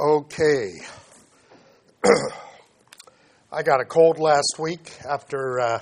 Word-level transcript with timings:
Okay. 0.00 0.80
I 3.52 3.62
got 3.62 3.82
a 3.82 3.84
cold 3.84 4.18
last 4.18 4.56
week 4.58 4.90
after 5.06 5.60
uh, 5.60 5.80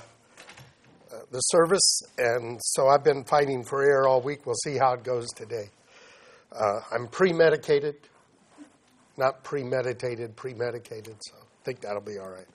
the 1.31 1.39
service, 1.39 2.01
and 2.17 2.59
so 2.61 2.89
I've 2.89 3.05
been 3.05 3.23
fighting 3.23 3.63
for 3.63 3.81
air 3.81 4.09
all 4.09 4.21
week. 4.21 4.45
We'll 4.45 4.55
see 4.65 4.77
how 4.77 4.95
it 4.95 5.05
goes 5.05 5.27
today. 5.29 5.69
Uh, 6.51 6.81
I'm 6.91 7.07
pre 7.07 7.31
medicated, 7.31 7.95
not 9.17 9.45
premeditated, 9.45 10.35
premedicated, 10.35 11.15
so 11.21 11.37
I 11.37 11.63
think 11.63 11.79
that'll 11.79 12.01
be 12.01 12.17
all 12.17 12.29
right. 12.29 12.47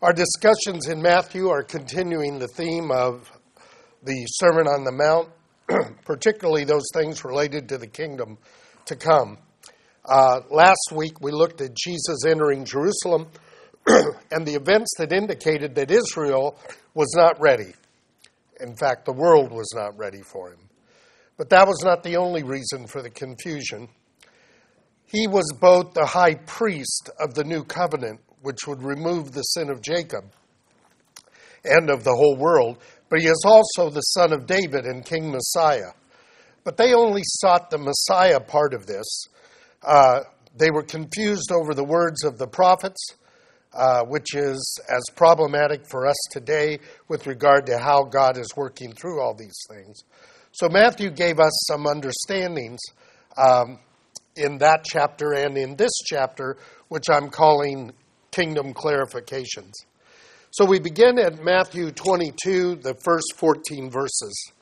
Our 0.00 0.14
discussions 0.14 0.88
in 0.88 1.02
Matthew 1.02 1.48
are 1.48 1.62
continuing 1.62 2.38
the 2.38 2.48
theme 2.48 2.90
of 2.90 3.30
the 4.04 4.24
Sermon 4.30 4.66
on 4.66 4.84
the 4.84 4.92
Mount, 4.92 5.28
particularly 6.06 6.64
those 6.64 6.86
things 6.94 7.26
related 7.26 7.68
to 7.68 7.76
the 7.76 7.86
kingdom 7.86 8.38
to 8.86 8.96
come. 8.96 9.36
Uh, 10.08 10.40
last 10.50 10.90
week 10.94 11.20
we 11.20 11.30
looked 11.30 11.60
at 11.60 11.74
Jesus 11.74 12.24
entering 12.26 12.64
Jerusalem 12.64 13.28
and 14.30 14.46
the 14.46 14.54
events 14.54 14.94
that 14.96 15.12
indicated 15.12 15.74
that 15.74 15.90
Israel 15.90 16.58
was 16.94 17.12
not 17.14 17.38
ready. 17.38 17.74
In 18.58 18.74
fact, 18.74 19.04
the 19.04 19.12
world 19.12 19.52
was 19.52 19.70
not 19.74 19.98
ready 19.98 20.22
for 20.22 20.50
him. 20.50 20.60
But 21.36 21.50
that 21.50 21.68
was 21.68 21.82
not 21.84 22.02
the 22.02 22.16
only 22.16 22.42
reason 22.42 22.86
for 22.86 23.02
the 23.02 23.10
confusion. 23.10 23.88
He 25.04 25.26
was 25.26 25.52
both 25.60 25.92
the 25.92 26.06
high 26.06 26.36
priest 26.36 27.10
of 27.20 27.34
the 27.34 27.44
new 27.44 27.62
covenant, 27.62 28.20
which 28.40 28.66
would 28.66 28.82
remove 28.82 29.32
the 29.32 29.42
sin 29.42 29.68
of 29.68 29.82
Jacob 29.82 30.24
and 31.64 31.90
of 31.90 32.02
the 32.04 32.14
whole 32.14 32.36
world, 32.36 32.78
but 33.10 33.20
he 33.20 33.26
is 33.26 33.44
also 33.44 33.90
the 33.90 34.00
son 34.00 34.32
of 34.32 34.46
David 34.46 34.86
and 34.86 35.04
King 35.04 35.30
Messiah. 35.30 35.92
But 36.64 36.78
they 36.78 36.94
only 36.94 37.22
sought 37.24 37.68
the 37.68 37.78
Messiah 37.78 38.40
part 38.40 38.72
of 38.72 38.86
this 38.86 39.28
uh, 39.82 40.20
they 40.56 40.70
were 40.70 40.82
confused 40.82 41.52
over 41.52 41.74
the 41.74 41.84
words 41.84 42.24
of 42.24 42.38
the 42.38 42.46
prophets, 42.46 43.14
uh, 43.72 44.02
which 44.04 44.34
is 44.34 44.80
as 44.88 45.04
problematic 45.14 45.88
for 45.88 46.06
us 46.06 46.16
today 46.30 46.80
with 47.06 47.26
regard 47.26 47.66
to 47.66 47.78
how 47.78 48.04
God 48.04 48.38
is 48.38 48.56
working 48.56 48.92
through 48.92 49.20
all 49.20 49.34
these 49.34 49.58
things. 49.70 50.02
So 50.52 50.68
Matthew 50.68 51.10
gave 51.10 51.38
us 51.38 51.52
some 51.66 51.86
understandings 51.86 52.80
um, 53.36 53.78
in 54.36 54.58
that 54.58 54.84
chapter 54.84 55.32
and 55.32 55.56
in 55.56 55.76
this 55.76 55.92
chapter, 56.04 56.56
which 56.88 57.04
I'm 57.10 57.28
calling 57.28 57.92
kingdom 58.30 58.74
clarifications. 58.74 59.72
So 60.50 60.64
we 60.64 60.80
begin 60.80 61.18
at 61.18 61.44
Matthew 61.44 61.90
22, 61.90 62.76
the 62.76 62.94
first 62.94 63.34
14 63.36 63.90
verses. 63.90 64.52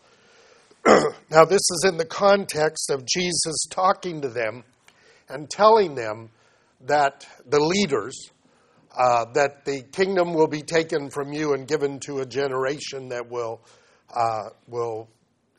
now, 1.31 1.45
this 1.45 1.63
is 1.71 1.85
in 1.87 1.97
the 1.97 2.05
context 2.05 2.91
of 2.91 3.07
Jesus 3.07 3.67
talking 3.71 4.21
to 4.21 4.29
them 4.29 4.65
and 5.29 5.49
telling 5.51 5.95
them 5.95 6.31
that 6.83 7.27
the 7.47 7.61
leaders, 7.61 8.31
uh, 8.97 9.25
that 9.35 9.65
the 9.65 9.83
kingdom 9.93 10.35
will 10.35 10.47
be 10.47 10.63
taken 10.63 11.11
from 11.11 11.33
you 11.33 11.55
and 11.55 11.67
given 11.67 11.99
to 12.01 12.19
a 12.19 12.27
generation 12.27 13.09
that 13.09 13.29
will, 13.29 13.61
uh, 14.15 14.51
will 14.69 15.09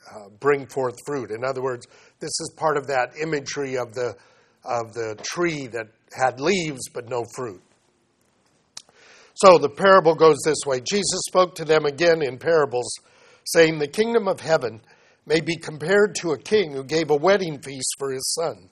uh, 0.09 0.29
bring 0.39 0.65
forth 0.67 0.95
fruit. 1.05 1.31
In 1.31 1.43
other 1.43 1.61
words, 1.61 1.87
this 2.19 2.31
is 2.39 2.53
part 2.55 2.77
of 2.77 2.87
that 2.87 3.13
imagery 3.21 3.77
of 3.77 3.93
the, 3.93 4.15
of 4.63 4.93
the 4.93 5.17
tree 5.23 5.67
that 5.67 5.87
had 6.15 6.39
leaves 6.39 6.89
but 6.93 7.09
no 7.09 7.23
fruit. 7.35 7.61
So 9.35 9.59
the 9.59 9.69
parable 9.69 10.15
goes 10.15 10.37
this 10.43 10.65
way 10.65 10.79
Jesus 10.79 11.21
spoke 11.27 11.53
to 11.55 11.65
them 11.65 11.85
again 11.85 12.23
in 12.23 12.39
parables, 12.39 12.89
saying, 13.45 13.77
The 13.77 13.87
kingdom 13.87 14.27
of 14.27 14.39
heaven 14.39 14.81
may 15.27 15.41
be 15.41 15.57
compared 15.57 16.15
to 16.15 16.31
a 16.31 16.37
king 16.37 16.71
who 16.71 16.83
gave 16.83 17.11
a 17.11 17.15
wedding 17.15 17.61
feast 17.61 17.95
for 17.99 18.11
his 18.11 18.33
son. 18.33 18.69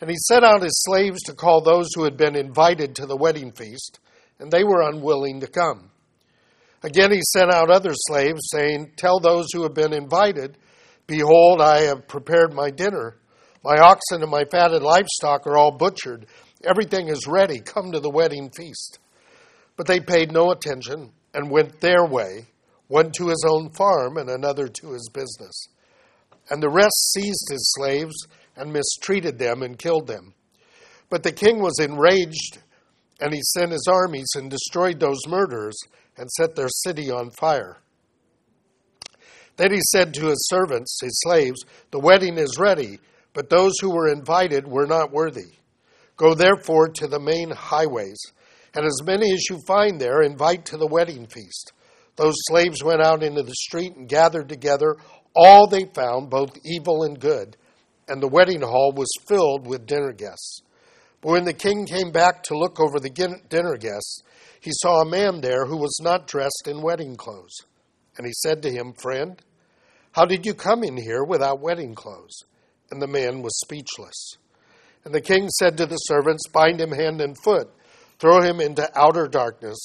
And 0.00 0.08
he 0.08 0.16
sent 0.16 0.44
out 0.44 0.62
his 0.62 0.84
slaves 0.86 1.22
to 1.24 1.34
call 1.34 1.60
those 1.60 1.88
who 1.94 2.04
had 2.04 2.16
been 2.16 2.36
invited 2.36 2.94
to 2.96 3.06
the 3.06 3.16
wedding 3.16 3.52
feast, 3.52 3.98
and 4.38 4.50
they 4.50 4.62
were 4.62 4.82
unwilling 4.82 5.40
to 5.40 5.46
come. 5.46 5.90
Again, 6.82 7.10
he 7.10 7.20
sent 7.32 7.52
out 7.52 7.70
other 7.70 7.92
slaves, 7.94 8.40
saying, 8.52 8.92
Tell 8.96 9.18
those 9.18 9.48
who 9.52 9.64
have 9.64 9.74
been 9.74 9.92
invited, 9.92 10.56
Behold, 11.08 11.60
I 11.60 11.80
have 11.82 12.06
prepared 12.06 12.52
my 12.52 12.70
dinner. 12.70 13.16
My 13.64 13.78
oxen 13.78 14.22
and 14.22 14.30
my 14.30 14.44
fatted 14.44 14.82
livestock 14.82 15.46
are 15.46 15.56
all 15.56 15.72
butchered. 15.72 16.26
Everything 16.62 17.08
is 17.08 17.26
ready. 17.26 17.60
Come 17.60 17.92
to 17.92 18.00
the 18.00 18.10
wedding 18.10 18.50
feast. 18.50 18.98
But 19.76 19.86
they 19.86 20.00
paid 20.00 20.30
no 20.30 20.50
attention 20.50 21.12
and 21.34 21.50
went 21.50 21.80
their 21.80 22.04
way, 22.04 22.46
one 22.86 23.10
to 23.12 23.28
his 23.28 23.44
own 23.48 23.70
farm 23.70 24.16
and 24.16 24.28
another 24.28 24.68
to 24.68 24.92
his 24.92 25.08
business. 25.12 25.68
And 26.50 26.62
the 26.62 26.70
rest 26.70 27.12
seized 27.12 27.48
his 27.50 27.72
slaves 27.76 28.14
and 28.58 28.72
mistreated 28.72 29.38
them 29.38 29.62
and 29.62 29.78
killed 29.78 30.08
them. 30.08 30.34
But 31.08 31.22
the 31.22 31.32
king 31.32 31.60
was 31.60 31.78
enraged, 31.78 32.58
and 33.20 33.32
he 33.32 33.40
sent 33.42 33.72
his 33.72 33.86
armies 33.90 34.32
and 34.34 34.50
destroyed 34.50 35.00
those 35.00 35.26
murderers 35.26 35.78
and 36.16 36.28
set 36.32 36.56
their 36.56 36.68
city 36.68 37.10
on 37.10 37.30
fire. 37.30 37.78
Then 39.56 39.72
he 39.72 39.80
said 39.90 40.12
to 40.14 40.26
his 40.26 40.46
servants, 40.48 40.98
his 41.02 41.18
slaves, 41.22 41.64
The 41.90 42.00
wedding 42.00 42.36
is 42.36 42.58
ready, 42.58 42.98
but 43.32 43.48
those 43.48 43.74
who 43.80 43.90
were 43.90 44.12
invited 44.12 44.66
were 44.66 44.86
not 44.86 45.12
worthy. 45.12 45.52
Go 46.16 46.34
therefore 46.34 46.88
to 46.88 47.06
the 47.06 47.20
main 47.20 47.50
highways, 47.50 48.20
and 48.74 48.84
as 48.84 49.02
many 49.04 49.32
as 49.32 49.48
you 49.48 49.60
find 49.66 50.00
there, 50.00 50.22
invite 50.22 50.64
to 50.66 50.76
the 50.76 50.86
wedding 50.86 51.26
feast. 51.26 51.72
Those 52.16 52.34
slaves 52.48 52.82
went 52.82 53.00
out 53.00 53.22
into 53.22 53.42
the 53.42 53.54
street 53.54 53.94
and 53.96 54.08
gathered 54.08 54.48
together 54.48 54.96
all 55.34 55.68
they 55.68 55.84
found, 55.94 56.30
both 56.30 56.58
evil 56.64 57.04
and 57.04 57.18
good 57.18 57.56
and 58.08 58.22
the 58.22 58.28
wedding 58.28 58.62
hall 58.62 58.92
was 58.94 59.10
filled 59.28 59.66
with 59.66 59.86
dinner 59.86 60.12
guests. 60.12 60.62
But 61.20 61.32
when 61.32 61.44
the 61.44 61.52
king 61.52 61.86
came 61.86 62.10
back 62.10 62.42
to 62.44 62.58
look 62.58 62.80
over 62.80 62.98
the 63.00 63.40
dinner 63.48 63.76
guests, 63.76 64.22
he 64.60 64.70
saw 64.72 65.00
a 65.00 65.08
man 65.08 65.40
there 65.40 65.66
who 65.66 65.76
was 65.76 65.98
not 66.02 66.26
dressed 66.26 66.66
in 66.66 66.82
wedding 66.82 67.16
clothes. 67.16 67.56
And 68.16 68.26
he 68.26 68.32
said 68.32 68.62
to 68.62 68.70
him, 68.70 68.92
Friend, 68.92 69.40
how 70.12 70.24
did 70.24 70.46
you 70.46 70.54
come 70.54 70.82
in 70.82 70.96
here 70.96 71.24
without 71.24 71.60
wedding 71.60 71.94
clothes? 71.94 72.42
And 72.90 73.00
the 73.00 73.06
man 73.06 73.42
was 73.42 73.58
speechless. 73.60 74.34
And 75.04 75.14
the 75.14 75.20
king 75.20 75.48
said 75.48 75.76
to 75.76 75.86
the 75.86 75.96
servants, 75.96 76.42
Bind 76.52 76.80
him 76.80 76.92
hand 76.92 77.20
and 77.20 77.36
foot, 77.42 77.70
throw 78.18 78.42
him 78.42 78.60
into 78.60 78.90
outer 78.98 79.28
darkness, 79.28 79.78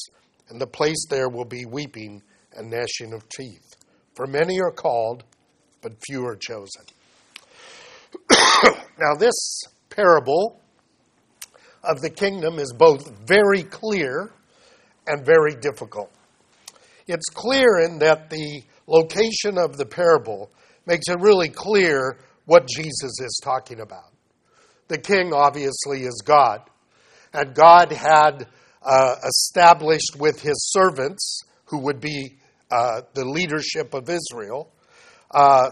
and 0.49 0.59
the 0.59 0.67
place 0.67 1.05
there 1.09 1.29
will 1.29 1.45
be 1.45 1.65
weeping 1.65 2.23
and 2.55 2.69
gnashing 2.69 3.13
of 3.13 3.27
teeth. 3.29 3.75
For 4.15 4.27
many 4.27 4.59
are 4.59 4.71
called, 4.71 5.23
but 5.81 5.93
few 6.07 6.25
are 6.25 6.35
chosen. 6.35 6.83
now, 8.99 9.15
this 9.17 9.63
parable 9.89 10.59
of 11.83 12.01
the 12.01 12.09
kingdom 12.09 12.59
is 12.59 12.73
both 12.73 13.11
very 13.25 13.63
clear 13.63 14.31
and 15.07 15.25
very 15.25 15.55
difficult. 15.55 16.11
It's 17.07 17.29
clear 17.29 17.79
in 17.79 17.99
that 17.99 18.29
the 18.29 18.63
location 18.87 19.57
of 19.57 19.77
the 19.77 19.85
parable 19.85 20.51
makes 20.85 21.07
it 21.07 21.19
really 21.19 21.49
clear 21.49 22.17
what 22.45 22.67
Jesus 22.67 23.19
is 23.19 23.39
talking 23.43 23.79
about. 23.79 24.11
The 24.87 24.97
king, 24.97 25.33
obviously, 25.33 26.03
is 26.03 26.21
God. 26.25 26.61
And 27.33 27.53
God 27.53 27.91
had 27.91 28.47
uh, 28.81 29.15
established 29.25 30.15
with 30.17 30.41
his 30.41 30.71
servants, 30.71 31.41
who 31.65 31.79
would 31.79 31.99
be 31.99 32.37
uh, 32.69 33.01
the 33.13 33.25
leadership 33.25 33.93
of 33.93 34.09
Israel, 34.09 34.71
uh, 35.31 35.69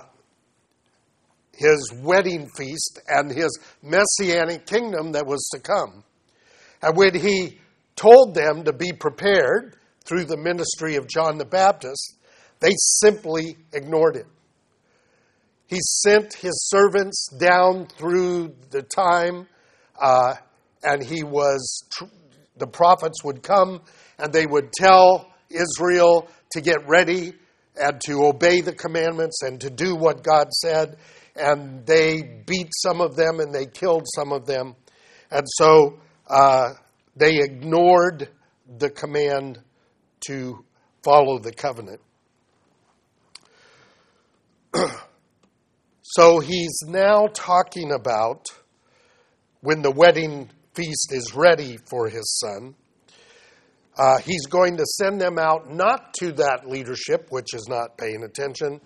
his 1.62 1.94
wedding 2.02 2.50
feast 2.58 3.00
and 3.08 3.32
his 3.32 3.60
messianic 3.84 4.66
kingdom 4.66 5.12
that 5.14 5.26
was 5.26 5.48
to 5.54 5.60
come. 5.60 6.04
And 6.82 6.98
when 6.98 7.16
he 7.16 7.60
told 7.96 8.34
them 8.34 8.64
to 8.64 8.74
be 8.74 8.92
prepared 8.92 9.76
through 10.04 10.26
the 10.26 10.38
ministry 10.38 10.96
of 10.96 11.08
John 11.08 11.38
the 11.38 11.46
Baptist, 11.46 12.16
they 12.60 12.74
simply 12.78 13.58
ignored 13.74 14.16
it. 14.16 14.26
He 15.68 15.80
sent 15.80 16.34
his 16.34 16.70
servants 16.70 17.30
down 17.40 17.88
through 17.88 18.56
the 18.72 18.82
time, 18.82 19.48
uh, 20.02 20.36
and 20.84 21.04
he 21.04 21.24
was, 21.24 21.84
tr- 21.92 22.06
the 22.58 22.68
prophets 22.68 23.24
would 23.24 23.42
come 23.42 23.82
and 24.18 24.34
they 24.34 24.46
would 24.46 24.72
tell 24.74 25.32
Israel 25.50 26.28
to 26.52 26.62
get 26.62 26.88
ready 26.88 27.34
and 27.76 28.02
to 28.02 28.26
obey 28.26 28.62
the 28.62 28.74
commandments 28.74 29.42
and 29.44 29.62
to 29.62 29.70
do 29.70 29.96
what 29.96 30.24
God 30.24 30.52
said 30.52 30.98
and 31.36 31.86
they 31.86 32.44
beat 32.46 32.70
some 32.84 33.02
of 33.02 33.16
them 33.16 33.40
and 33.40 33.54
they 33.54 33.66
killed 33.66 34.08
some 34.16 34.32
of 34.32 34.46
them. 34.46 34.76
And 35.30 35.46
so 35.48 36.00
uh, 36.28 36.74
they 37.16 37.40
ignored 37.40 38.30
the 38.78 38.90
command 38.90 39.60
to 40.28 40.64
follow 41.04 41.40
the 41.40 41.52
covenant. 41.52 42.02
so 46.02 46.40
he's 46.40 46.80
now 46.88 47.28
talking 47.34 47.92
about 47.92 48.48
when 49.62 49.82
the 49.82 49.92
wedding 49.92 50.50
feast 50.74 51.12
is 51.12 51.34
ready 51.36 51.78
for 51.90 52.08
his 52.08 52.40
son. 52.40 52.76
Uh, 53.98 54.18
he's 54.20 54.46
going 54.46 54.78
to 54.78 54.86
send 54.86 55.20
them 55.20 55.38
out 55.38 55.70
not 55.70 56.14
to 56.14 56.32
that 56.32 56.66
leadership, 56.66 57.28
which 57.30 57.54
is 57.54 57.68
not 57.68 57.98
paying 57.98 58.24
attention, 58.24 58.80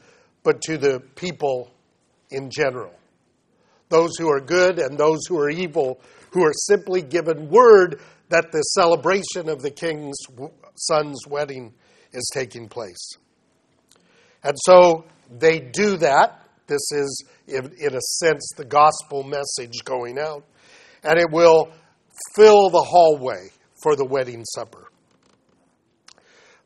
but 0.44 0.62
to 0.62 0.78
the 0.78 1.00
people 1.16 1.72
in 2.32 2.50
general. 2.50 2.94
those 3.90 4.18
who 4.18 4.30
are 4.30 4.42
good 4.42 4.80
and 4.80 4.98
those 4.98 5.26
who 5.28 5.38
are 5.40 5.50
evil, 5.50 6.00
who 6.32 6.44
are 6.44 6.54
simply 6.54 7.02
given 7.02 7.50
word 7.50 8.02
that 8.30 8.52
the 8.52 8.62
celebration 8.62 9.48
of 9.50 9.62
the 9.62 9.70
king's 9.70 10.18
son's 10.76 11.28
wedding 11.28 11.74
is 12.12 12.30
taking 12.34 12.68
place. 12.68 13.12
And 14.44 14.56
so 14.66 15.06
they 15.30 15.60
do 15.60 15.98
that. 15.98 16.42
This 16.68 16.92
is, 16.92 17.26
in, 17.48 17.72
in 17.80 17.96
a 17.96 18.02
sense, 18.02 18.50
the 18.58 18.66
gospel 18.66 19.24
message 19.24 19.84
going 19.84 20.18
out. 20.18 20.44
And 21.04 21.20
it 21.20 21.30
will 21.32 21.72
fill 22.36 22.70
the 22.70 22.82
hallway 22.82 23.50
for 23.84 23.96
the 23.96 24.06
wedding 24.06 24.44
supper. 24.56 24.88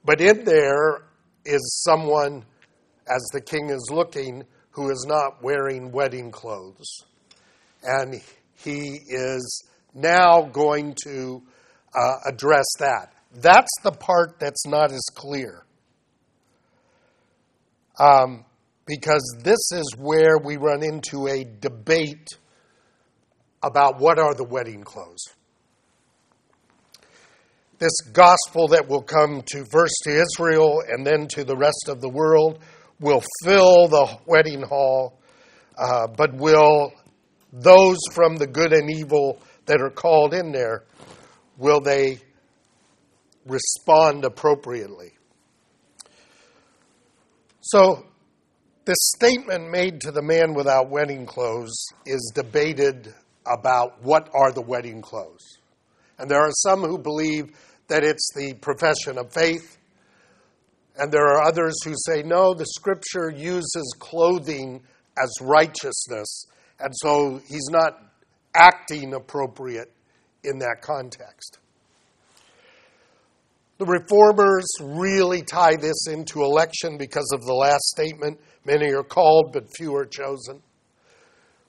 But 0.06 0.22
in 0.22 0.46
there 0.46 1.04
is 1.46 1.84
someone, 1.84 2.46
as 3.10 3.22
the 3.34 3.42
king 3.42 3.70
is 3.70 3.90
looking, 3.92 4.46
who 4.72 4.90
is 4.90 5.06
not 5.08 5.42
wearing 5.42 5.92
wedding 5.92 6.32
clothes. 6.32 7.04
And 7.84 8.22
he 8.56 9.00
is 9.08 9.64
now 9.94 10.44
going 10.44 10.96
to 11.06 11.42
uh, 11.94 12.16
address 12.28 12.66
that. 12.80 13.14
That's 13.34 13.72
the 13.84 13.92
part 13.92 14.40
that's 14.40 14.66
not 14.68 14.92
as 14.92 15.06
clear. 15.16 15.66
Um, 18.00 18.46
because 18.88 19.38
this 19.44 19.72
is 19.72 19.96
where 19.98 20.38
we 20.38 20.58
run 20.58 20.84
into 20.84 21.28
a 21.28 21.44
debate 21.44 22.28
about 23.62 24.00
what 24.00 24.18
are 24.18 24.34
the 24.34 24.44
wedding 24.44 24.84
clothes. 24.84 25.24
This 27.78 27.96
gospel 28.12 28.70
that 28.70 28.90
will 28.90 29.02
come 29.02 29.42
to 29.54 29.66
first 29.72 29.94
to 30.04 30.22
Israel 30.22 30.82
and 30.88 31.06
then 31.06 31.28
to 31.30 31.44
the 31.44 31.56
rest 31.56 31.88
of 31.88 32.02
the 32.02 32.10
world 32.10 32.60
will 33.00 33.24
fill 33.44 33.88
the 33.88 34.18
wedding 34.26 34.62
hall, 34.62 35.20
uh, 35.78 36.08
but 36.08 36.34
will 36.36 36.92
those 37.54 38.00
from 38.12 38.36
the 38.38 38.48
good 38.48 38.74
and 38.74 38.90
evil 38.92 39.42
that 39.66 39.82
are 39.82 39.90
called 39.90 40.34
in 40.34 40.52
there, 40.52 40.84
will 41.58 41.80
they 41.80 42.20
respond 43.46 44.26
appropriately? 44.26 45.12
So, 47.62 48.06
this 48.86 48.98
statement 49.16 49.70
made 49.70 50.02
to 50.02 50.12
the 50.12 50.22
man 50.22 50.54
without 50.56 50.90
wedding 50.90 51.26
clothes 51.26 51.86
is 52.06 52.32
debated 52.34 53.14
about 53.46 54.02
what 54.02 54.30
are 54.34 54.52
the 54.52 54.62
wedding 54.62 55.02
clothes. 55.02 55.60
And 56.18 56.30
there 56.30 56.42
are 56.42 56.52
some 56.52 56.82
who 56.82 56.98
believe 56.98 57.56
that 57.88 58.04
it's 58.04 58.30
the 58.36 58.54
profession 58.56 59.18
of 59.18 59.32
faith. 59.32 59.78
And 61.00 61.14
there 61.14 61.26
are 61.28 61.42
others 61.42 61.76
who 61.86 61.94
say, 61.96 62.24
no, 62.24 62.54
the 62.54 62.66
scripture 62.66 63.32
uses 63.32 63.96
clothing 64.00 64.84
as 65.18 65.32
righteousness. 65.42 66.46
And 66.78 66.94
so 66.94 67.42
he's 67.48 67.70
not 67.70 68.02
acting 68.54 69.14
appropriate 69.14 69.94
in 70.44 70.60
that 70.60 70.82
context. 70.82 71.60
The 73.78 73.86
reformers 73.86 74.68
really 74.82 75.42
tie 75.42 75.78
this 75.78 76.08
into 76.08 76.44
election 76.44 76.98
because 76.98 77.32
of 77.34 77.46
the 77.46 77.54
last 77.54 77.84
statement 77.84 78.38
many 78.66 78.94
are 78.94 79.04
called, 79.04 79.54
but 79.54 79.74
few 79.78 79.96
are 79.96 80.06
chosen. 80.06 80.62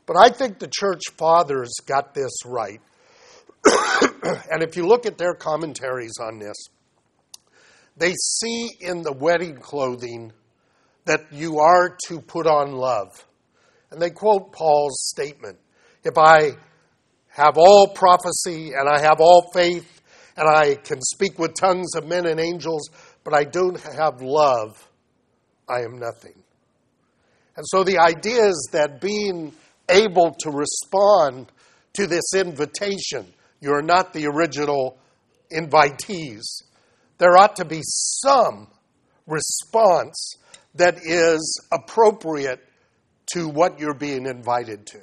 But 0.06 0.16
I 0.16 0.30
think 0.30 0.58
the 0.58 0.68
church 0.68 1.02
fathers 1.16 1.70
got 1.86 2.14
this 2.14 2.32
right. 2.44 2.80
and 4.50 4.60
if 4.60 4.76
you 4.76 4.88
look 4.88 5.06
at 5.06 5.18
their 5.18 5.34
commentaries 5.34 6.14
on 6.20 6.40
this, 6.40 6.56
they 8.00 8.14
see 8.14 8.70
in 8.80 9.02
the 9.02 9.12
wedding 9.12 9.56
clothing 9.56 10.32
that 11.04 11.32
you 11.32 11.58
are 11.58 11.96
to 12.08 12.20
put 12.20 12.46
on 12.46 12.72
love. 12.72 13.26
And 13.90 14.00
they 14.00 14.10
quote 14.10 14.52
Paul's 14.52 15.08
statement 15.08 15.58
If 16.02 16.16
I 16.16 16.52
have 17.28 17.58
all 17.58 17.88
prophecy 17.88 18.72
and 18.72 18.88
I 18.88 19.00
have 19.00 19.20
all 19.20 19.50
faith 19.52 20.00
and 20.36 20.48
I 20.48 20.76
can 20.76 21.00
speak 21.02 21.38
with 21.38 21.54
tongues 21.54 21.94
of 21.94 22.06
men 22.06 22.26
and 22.26 22.40
angels, 22.40 22.88
but 23.22 23.34
I 23.34 23.44
don't 23.44 23.78
have 23.78 24.22
love, 24.22 24.88
I 25.68 25.80
am 25.82 25.98
nothing. 25.98 26.34
And 27.56 27.66
so 27.66 27.84
the 27.84 27.98
idea 27.98 28.46
is 28.46 28.70
that 28.72 29.00
being 29.00 29.52
able 29.90 30.34
to 30.40 30.50
respond 30.50 31.52
to 31.94 32.06
this 32.06 32.32
invitation, 32.34 33.26
you're 33.60 33.82
not 33.82 34.12
the 34.14 34.26
original 34.26 34.96
invitees, 35.52 36.62
there 37.20 37.36
ought 37.36 37.56
to 37.56 37.66
be 37.66 37.82
some 37.84 38.66
response 39.26 40.36
that 40.74 40.96
is 41.04 41.60
appropriate 41.70 42.66
to 43.34 43.46
what 43.46 43.78
you're 43.78 43.94
being 43.94 44.24
invited 44.24 44.86
to. 44.86 45.00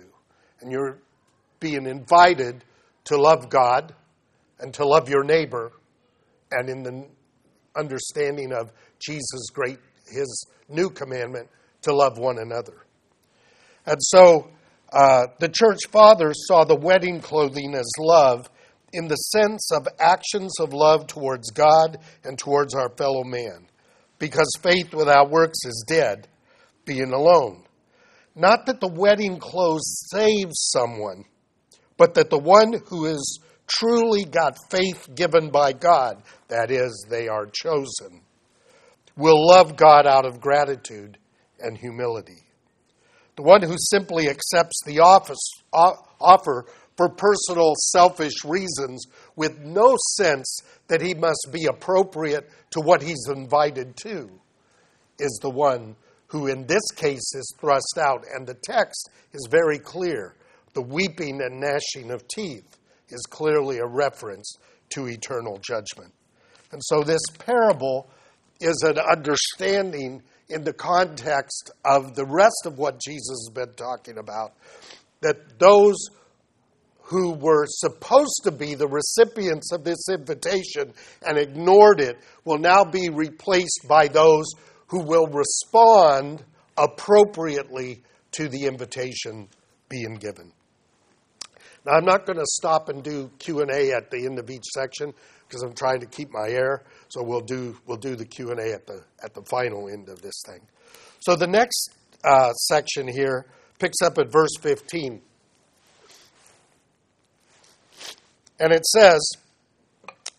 And 0.59 0.71
you're 0.71 0.97
being 1.59 1.85
invited 1.85 2.63
to 3.05 3.17
love 3.17 3.49
God 3.49 3.93
and 4.59 4.73
to 4.73 4.85
love 4.85 5.07
your 5.07 5.23
neighbor, 5.23 5.71
and 6.51 6.67
in 6.67 6.81
the 6.81 7.07
understanding 7.75 8.51
of 8.51 8.73
Jesus' 8.97 9.51
great, 9.53 9.77
his 10.11 10.47
new 10.67 10.89
commandment, 10.89 11.47
to 11.83 11.93
love 11.93 12.17
one 12.17 12.39
another. 12.39 12.87
And 13.85 13.97
so 13.99 14.49
uh, 14.91 15.27
the 15.39 15.49
church 15.49 15.81
fathers 15.91 16.47
saw 16.47 16.63
the 16.63 16.75
wedding 16.75 17.21
clothing 17.21 17.75
as 17.75 17.87
love 17.99 18.49
in 18.93 19.07
the 19.07 19.15
sense 19.15 19.69
of 19.71 19.87
actions 19.99 20.53
of 20.59 20.73
love 20.73 21.07
towards 21.07 21.51
God 21.51 21.97
and 22.23 22.37
towards 22.37 22.73
our 22.73 22.89
fellow 22.97 23.23
man, 23.23 23.67
because 24.19 24.51
faith 24.61 24.93
without 24.93 25.29
works 25.29 25.59
is 25.65 25.85
dead, 25.87 26.27
being 26.85 27.11
alone. 27.11 27.63
Not 28.35 28.65
that 28.67 28.79
the 28.79 28.87
wedding 28.87 29.39
clothes 29.39 30.07
saves 30.11 30.69
someone, 30.71 31.25
but 31.97 32.13
that 32.13 32.29
the 32.29 32.37
one 32.37 32.73
who 32.87 33.05
is 33.05 33.39
truly 33.67 34.23
got 34.23 34.57
faith 34.69 35.09
given 35.15 35.49
by 35.49 35.73
God, 35.73 36.21
that 36.47 36.71
is, 36.71 37.05
they 37.09 37.27
are 37.27 37.47
chosen, 37.47 38.21
will 39.17 39.45
love 39.45 39.75
God 39.75 40.07
out 40.07 40.25
of 40.25 40.39
gratitude 40.39 41.17
and 41.59 41.77
humility. 41.77 42.43
The 43.35 43.43
one 43.43 43.61
who 43.61 43.75
simply 43.77 44.29
accepts 44.29 44.81
the 44.85 44.99
office, 44.99 45.51
offer 45.73 46.65
for 46.97 47.09
personal, 47.09 47.73
selfish 47.75 48.43
reasons 48.43 49.05
with 49.35 49.59
no 49.59 49.95
sense 50.17 50.61
that 50.87 51.01
he 51.01 51.13
must 51.13 51.47
be 51.51 51.67
appropriate 51.67 52.49
to 52.71 52.81
what 52.81 53.03
he's 53.03 53.27
invited 53.29 53.95
to 53.97 54.29
is 55.19 55.39
the 55.41 55.49
one 55.49 55.95
who, 56.27 56.47
in 56.47 56.65
this 56.65 56.91
case, 56.95 57.33
is 57.35 57.55
thrust 57.59 57.97
out. 57.99 58.25
And 58.33 58.45
the 58.45 58.55
text 58.55 59.09
is 59.33 59.47
very 59.49 59.79
clear. 59.79 60.35
The 60.73 60.81
weeping 60.81 61.41
and 61.41 61.59
gnashing 61.59 62.11
of 62.11 62.27
teeth 62.27 62.77
is 63.09 63.25
clearly 63.29 63.77
a 63.77 63.85
reference 63.85 64.57
to 64.89 65.07
eternal 65.07 65.59
judgment. 65.59 66.13
And 66.71 66.81
so, 66.83 67.01
this 67.01 67.21
parable 67.39 68.09
is 68.59 68.83
an 68.83 68.97
understanding 68.97 70.21
in 70.49 70.63
the 70.63 70.73
context 70.73 71.71
of 71.85 72.15
the 72.15 72.25
rest 72.25 72.65
of 72.65 72.77
what 72.77 72.99
Jesus 72.99 73.47
has 73.47 73.53
been 73.53 73.73
talking 73.75 74.17
about 74.17 74.53
that 75.21 75.59
those 75.59 75.95
who 77.07 77.31
were 77.31 77.65
supposed 77.67 78.41
to 78.43 78.51
be 78.51 78.75
the 78.75 78.87
recipients 78.87 79.71
of 79.71 79.85
this 79.85 80.09
invitation 80.09 80.93
and 81.25 81.37
ignored 81.37 82.01
it 82.01 82.17
will 82.43 82.57
now 82.57 82.83
be 82.83 83.09
replaced 83.09 83.85
by 83.87 84.09
those 84.09 84.45
who 84.87 85.01
will 85.01 85.27
respond 85.27 86.43
appropriately 86.77 88.03
to 88.31 88.49
the 88.49 88.65
invitation 88.65 89.47
being 89.87 90.15
given. 90.15 90.51
Now 91.85 91.93
I'm 91.93 92.03
not 92.03 92.25
going 92.25 92.39
to 92.39 92.45
stop 92.45 92.89
and 92.89 93.01
do 93.01 93.31
Q&A 93.39 93.93
at 93.93 94.11
the 94.11 94.25
end 94.25 94.37
of 94.37 94.49
each 94.49 94.65
section 94.75 95.13
because 95.47 95.61
I'm 95.63 95.73
trying 95.73 96.01
to 96.01 96.07
keep 96.07 96.29
my 96.33 96.49
air. 96.49 96.83
So 97.07 97.23
we'll 97.23 97.39
do 97.39 97.77
we'll 97.85 97.95
do 97.95 98.17
the 98.17 98.25
Q 98.25 98.51
and 98.51 98.59
A 98.59 98.73
at 98.73 98.85
the 98.85 99.01
at 99.23 99.33
the 99.33 99.43
final 99.43 99.87
end 99.87 100.09
of 100.09 100.21
this 100.21 100.41
thing. 100.45 100.59
So 101.19 101.37
the 101.37 101.47
next 101.47 101.91
uh, 102.25 102.51
section 102.51 103.07
here 103.07 103.45
picks 103.79 104.01
up 104.01 104.17
at 104.17 104.29
verse 104.29 104.57
15, 104.59 105.21
and 108.59 108.73
it 108.73 108.85
says, 108.85 109.19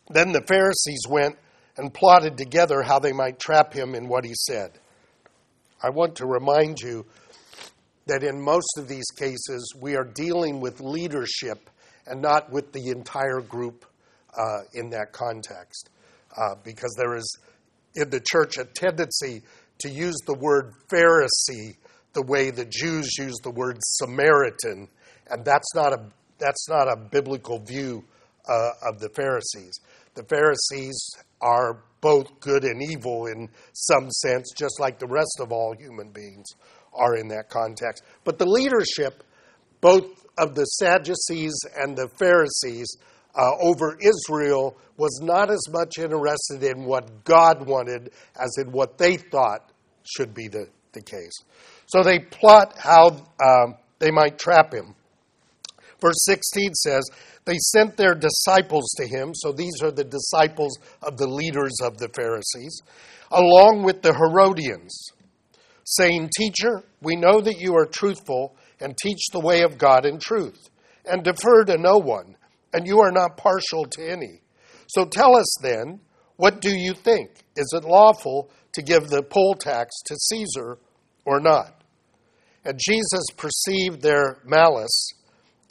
"Then 0.08 0.32
the 0.32 0.42
Pharisees 0.46 1.02
went 1.08 1.36
and 1.76 1.94
plotted 1.94 2.36
together 2.36 2.82
how 2.82 2.98
they 2.98 3.12
might 3.12 3.38
trap 3.38 3.72
him 3.72 3.94
in 3.94 4.08
what 4.08 4.24
he 4.24 4.34
said." 4.34 4.78
I 5.82 5.90
want 5.90 6.16
to 6.16 6.26
remind 6.26 6.80
you 6.80 7.06
that 8.06 8.24
in 8.24 8.40
most 8.40 8.78
of 8.78 8.88
these 8.88 9.08
cases 9.16 9.72
we 9.78 9.96
are 9.96 10.04
dealing 10.04 10.60
with 10.60 10.80
leadership 10.80 11.70
and 12.06 12.20
not 12.20 12.50
with 12.50 12.72
the 12.72 12.88
entire 12.88 13.40
group 13.40 13.84
uh, 14.36 14.60
in 14.74 14.90
that 14.90 15.12
context. 15.12 15.90
Uh, 16.36 16.54
because 16.64 16.94
there 16.96 17.16
is 17.16 17.38
in 17.94 18.10
the 18.10 18.20
church 18.20 18.58
a 18.58 18.64
tendency 18.64 19.42
to 19.80 19.88
use 19.88 20.16
the 20.26 20.34
word 20.34 20.72
Pharisee 20.88 21.76
the 22.12 22.22
way 22.22 22.50
the 22.50 22.64
Jews 22.64 23.16
use 23.18 23.36
the 23.42 23.50
word 23.50 23.78
Samaritan, 23.80 24.88
and 25.30 25.44
that's 25.44 25.74
not 25.74 25.92
a 25.92 26.00
that's 26.38 26.68
not 26.68 26.88
a 26.88 26.96
biblical 26.96 27.58
view 27.58 28.04
uh, 28.48 28.70
of 28.90 29.00
the 29.00 29.10
Pharisees. 29.10 29.80
The 30.14 30.24
Pharisees 30.24 30.98
are 31.40 31.82
both 32.00 32.40
good 32.40 32.64
and 32.64 32.82
evil 32.82 33.26
in 33.26 33.48
some 33.72 34.10
sense, 34.10 34.52
just 34.56 34.80
like 34.80 34.98
the 34.98 35.06
rest 35.06 35.38
of 35.40 35.52
all 35.52 35.74
human 35.76 36.10
beings 36.10 36.46
are 36.94 37.16
in 37.16 37.28
that 37.28 37.50
context. 37.50 38.02
But 38.24 38.38
the 38.38 38.46
leadership 38.46 39.24
both 39.80 40.26
of 40.36 40.54
the 40.54 40.64
Sadducees 40.64 41.54
and 41.76 41.96
the 41.96 42.08
Pharisees 42.08 42.96
uh, 43.34 43.50
over 43.60 43.96
Israel 44.00 44.76
was 44.96 45.20
not 45.22 45.50
as 45.50 45.64
much 45.70 45.98
interested 45.98 46.62
in 46.62 46.84
what 46.84 47.24
God 47.24 47.66
wanted 47.66 48.10
as 48.40 48.56
in 48.58 48.72
what 48.72 48.98
they 48.98 49.16
thought 49.16 49.70
should 50.02 50.34
be 50.34 50.48
the, 50.48 50.68
the 50.92 51.02
case. 51.02 51.32
So 51.86 52.02
they 52.02 52.18
plot 52.18 52.74
how 52.76 53.26
um, 53.44 53.76
they 53.98 54.10
might 54.10 54.38
trap 54.38 54.72
him. 54.72 54.94
Verse 56.00 56.24
16 56.24 56.74
says, 56.74 57.10
They 57.44 57.56
sent 57.58 57.96
their 57.96 58.14
disciples 58.14 58.88
to 58.98 59.06
him, 59.06 59.32
so 59.34 59.52
these 59.52 59.82
are 59.82 59.90
the 59.90 60.04
disciples 60.04 60.78
of 61.02 61.16
the 61.16 61.26
leaders 61.26 61.74
of 61.82 61.98
the 61.98 62.08
Pharisees, 62.14 62.82
along 63.30 63.82
with 63.84 64.02
the 64.02 64.14
Herodians, 64.14 64.96
saying, 65.84 66.30
Teacher, 66.36 66.84
we 67.02 67.16
know 67.16 67.40
that 67.40 67.58
you 67.58 67.74
are 67.76 67.86
truthful 67.86 68.56
and 68.80 68.96
teach 68.96 69.26
the 69.32 69.40
way 69.40 69.62
of 69.62 69.78
God 69.78 70.06
in 70.06 70.18
truth, 70.18 70.70
and 71.04 71.24
defer 71.24 71.64
to 71.64 71.78
no 71.78 71.98
one, 71.98 72.36
and 72.72 72.86
you 72.86 73.00
are 73.00 73.12
not 73.12 73.36
partial 73.36 73.84
to 73.84 74.08
any. 74.08 74.40
So 74.86 75.04
tell 75.04 75.36
us 75.36 75.52
then, 75.60 76.00
what 76.36 76.60
do 76.60 76.70
you 76.70 76.94
think? 76.94 77.30
Is 77.56 77.72
it 77.76 77.84
lawful 77.84 78.50
to 78.74 78.82
give 78.82 79.08
the 79.08 79.22
poll 79.22 79.54
tax 79.54 79.96
to 80.06 80.14
Caesar 80.16 80.78
or 81.24 81.40
not? 81.40 81.82
And 82.64 82.78
Jesus 82.78 83.24
perceived 83.36 84.02
their 84.02 84.38
malice 84.44 85.12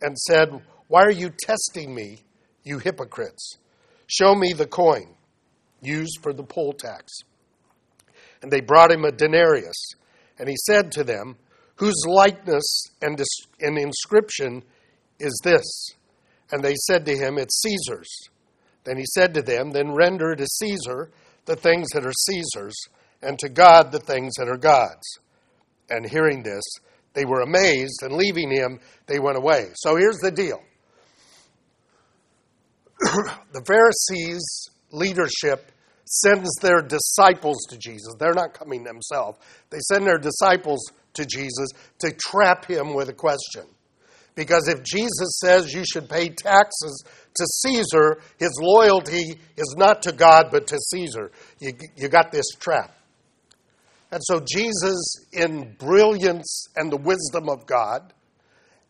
and 0.01 0.17
said, 0.17 0.61
Why 0.87 1.03
are 1.03 1.11
you 1.11 1.31
testing 1.39 1.93
me, 1.93 2.19
you 2.63 2.79
hypocrites? 2.79 3.57
Show 4.07 4.35
me 4.35 4.53
the 4.53 4.67
coin 4.67 5.15
used 5.81 6.19
for 6.21 6.33
the 6.33 6.43
poll 6.43 6.73
tax. 6.73 7.13
And 8.41 8.51
they 8.51 8.61
brought 8.61 8.91
him 8.91 9.05
a 9.05 9.11
denarius. 9.11 9.93
And 10.39 10.47
he 10.47 10.55
said 10.65 10.91
to 10.93 11.03
them, 11.03 11.37
Whose 11.75 12.05
likeness 12.07 12.85
and, 13.01 13.19
inscription 13.59 14.63
is 15.19 15.39
this? 15.43 15.89
And 16.51 16.63
they 16.63 16.75
said 16.75 17.05
to 17.05 17.15
him, 17.15 17.37
It's 17.37 17.61
Caesar's. 17.61 18.09
Then 18.83 18.97
he 18.97 19.05
said 19.13 19.33
to 19.33 19.41
them, 19.41 19.71
Then 19.71 19.91
render 19.91 20.35
to 20.35 20.47
Caesar 20.47 21.11
the 21.45 21.55
things 21.55 21.89
that 21.93 22.05
are 22.05 22.13
Caesar's, 22.13 22.75
and 23.21 23.37
to 23.39 23.49
God 23.49 23.91
the 23.91 23.99
things 23.99 24.33
that 24.37 24.49
are 24.49 24.57
God's. 24.57 25.19
And 25.89 26.09
hearing 26.09 26.43
this, 26.43 26.63
they 27.13 27.25
were 27.25 27.41
amazed, 27.41 28.03
and 28.03 28.13
leaving 28.13 28.51
him, 28.51 28.79
they 29.07 29.19
went 29.19 29.37
away. 29.37 29.69
So 29.75 29.95
here's 29.95 30.17
the 30.17 30.31
deal 30.31 30.61
the 33.53 33.63
Pharisees' 33.65 34.69
leadership 34.91 35.71
sends 36.05 36.49
their 36.61 36.81
disciples 36.81 37.57
to 37.69 37.77
Jesus. 37.77 38.15
They're 38.17 38.33
not 38.33 38.53
coming 38.53 38.83
themselves, 38.83 39.39
they 39.69 39.79
send 39.79 40.05
their 40.05 40.17
disciples 40.17 40.91
to 41.13 41.25
Jesus 41.25 41.69
to 41.99 42.11
trap 42.11 42.65
him 42.65 42.93
with 42.93 43.09
a 43.09 43.13
question. 43.13 43.63
Because 44.35 44.67
if 44.67 44.83
Jesus 44.83 45.39
says 45.43 45.73
you 45.73 45.83
should 45.83 46.07
pay 46.07 46.29
taxes 46.29 47.03
to 47.33 47.45
Caesar, 47.63 48.19
his 48.37 48.51
loyalty 48.61 49.39
is 49.57 49.75
not 49.77 50.03
to 50.03 50.11
God 50.11 50.49
but 50.51 50.67
to 50.67 50.77
Caesar. 50.91 51.31
You, 51.59 51.73
you 51.95 52.07
got 52.07 52.31
this 52.31 52.45
trap. 52.59 52.96
And 54.11 54.21
so 54.23 54.39
Jesus, 54.39 55.25
in 55.33 55.75
brilliance 55.77 56.67
and 56.75 56.91
the 56.91 56.97
wisdom 56.97 57.49
of 57.49 57.65
God, 57.65 58.13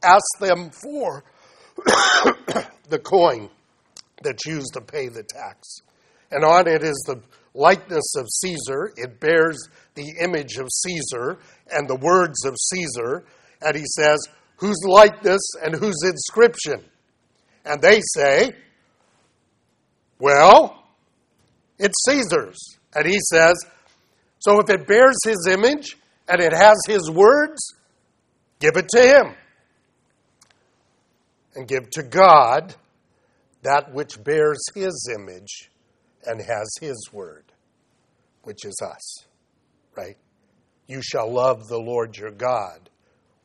asked 0.03 0.37
them 0.39 0.69
for 0.69 1.23
the 2.89 2.99
coin 3.03 3.49
that's 4.21 4.45
used 4.45 4.73
to 4.73 4.81
pay 4.81 5.07
the 5.07 5.23
tax. 5.23 5.79
And 6.31 6.43
on 6.43 6.67
it 6.67 6.83
is 6.83 7.03
the 7.07 7.21
likeness 7.53 8.13
of 8.17 8.27
Caesar. 8.29 8.93
It 8.95 9.19
bears 9.19 9.57
the 9.95 10.15
image 10.21 10.57
of 10.57 10.67
Caesar 10.71 11.39
and 11.71 11.87
the 11.87 11.95
words 11.95 12.45
of 12.45 12.55
Caesar. 12.73 13.25
And 13.61 13.75
he 13.75 13.85
says, 13.95 14.19
Whose 14.57 14.79
likeness 14.85 15.41
and 15.63 15.75
whose 15.75 16.01
inscription? 16.03 16.83
And 17.65 17.81
they 17.81 18.01
say, 18.15 18.51
Well, 20.19 20.83
it's 21.79 22.03
Caesar's. 22.07 22.57
And 22.93 23.05
he 23.05 23.19
says, 23.31 23.53
So 24.39 24.59
if 24.59 24.69
it 24.69 24.87
bears 24.87 25.17
his 25.25 25.47
image 25.49 25.97
and 26.27 26.41
it 26.41 26.53
has 26.53 26.77
his 26.87 27.09
words, 27.09 27.73
give 28.59 28.77
it 28.77 28.89
to 28.89 29.01
him. 29.01 29.35
And 31.55 31.67
give 31.67 31.89
to 31.91 32.03
God 32.03 32.75
that 33.63 33.93
which 33.93 34.23
bears 34.23 34.59
his 34.75 35.09
image 35.13 35.71
and 36.25 36.39
has 36.39 36.69
his 36.79 37.09
word, 37.11 37.45
which 38.43 38.63
is 38.63 38.79
us, 38.83 39.25
right? 39.95 40.17
You 40.87 41.01
shall 41.01 41.31
love 41.31 41.67
the 41.67 41.79
Lord 41.79 42.15
your 42.15 42.31
God 42.31 42.89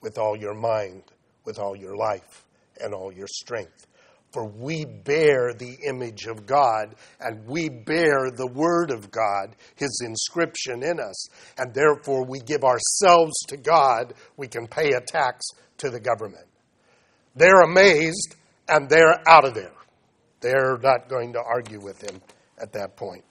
with 0.03 0.19
all 0.19 0.37
your 0.37 0.55
mind, 0.55 1.05
with 1.45 1.59
all 1.59 1.75
your 1.75 1.97
life, 1.97 2.45
and 2.81 2.93
all 2.93 3.13
your 3.13 3.27
strength. 3.27 3.87
For 4.33 4.47
we 4.47 4.87
bear 4.87 5.53
the 5.53 5.77
image 5.87 6.25
of 6.27 6.47
God, 6.47 6.95
and 7.21 7.47
we 7.47 7.69
bear 7.69 8.31
the 8.31 8.51
Word 8.51 8.91
of 8.91 9.11
God, 9.11 9.55
His 9.77 10.03
inscription 10.05 10.83
in 10.83 10.99
us, 10.99 11.29
and 11.59 11.75
therefore 11.75 12.25
we 12.25 12.41
give 12.41 12.65
ourselves 12.65 13.35
to 13.49 13.59
God. 13.59 14.15
We 14.39 14.49
can 14.49 14.67
pay 14.67 14.93
a 14.93 15.01
tax 15.01 15.45
to 15.79 15.91
the 15.91 16.01
government. 16.01 16.47
They're 17.37 17.61
amazed, 17.61 18.37
and 18.69 18.89
they're 18.89 19.23
out 19.29 19.45
of 19.45 19.55
there. 19.55 19.73
They're 20.41 20.79
not 20.79 21.09
going 21.09 21.35
to 21.35 21.41
argue 21.41 21.81
with 21.81 22.01
him 22.03 22.21
at 22.59 22.73
that 22.73 22.97
point. 22.97 23.25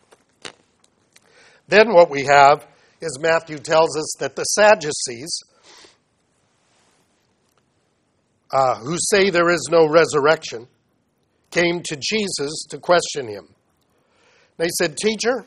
Then 1.67 1.93
what 1.93 2.09
we 2.09 2.25
have 2.25 2.67
is 3.01 3.17
Matthew 3.19 3.57
tells 3.57 3.97
us 3.97 4.15
that 4.19 4.35
the 4.35 4.43
Sadducees, 4.43 5.41
uh, 8.51 8.75
who 8.75 8.97
say 8.99 9.29
there 9.29 9.49
is 9.49 9.67
no 9.71 9.87
resurrection, 9.87 10.67
came 11.51 11.81
to 11.83 11.95
Jesus 11.95 12.65
to 12.69 12.77
question 12.77 13.27
him. 13.27 13.49
They 14.57 14.69
said, 14.79 14.97
Teacher, 14.97 15.45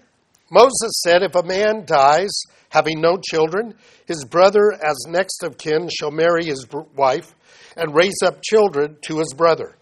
Moses 0.51 1.01
said, 1.03 1.23
If 1.23 1.35
a 1.35 1.43
man 1.43 1.85
dies 1.87 2.31
having 2.69 3.01
no 3.01 3.17
children, 3.31 3.75
his 4.07 4.25
brother 4.25 4.73
as 4.73 5.07
next 5.09 5.43
of 5.43 5.59
kin 5.59 5.89
shall 5.89 6.11
marry 6.11 6.45
his 6.45 6.67
wife 6.95 7.35
and 7.77 7.95
raise 7.95 8.19
up 8.25 8.43
children 8.43 8.97
to 9.03 9.19
his 9.19 9.33
brother. 9.35 9.77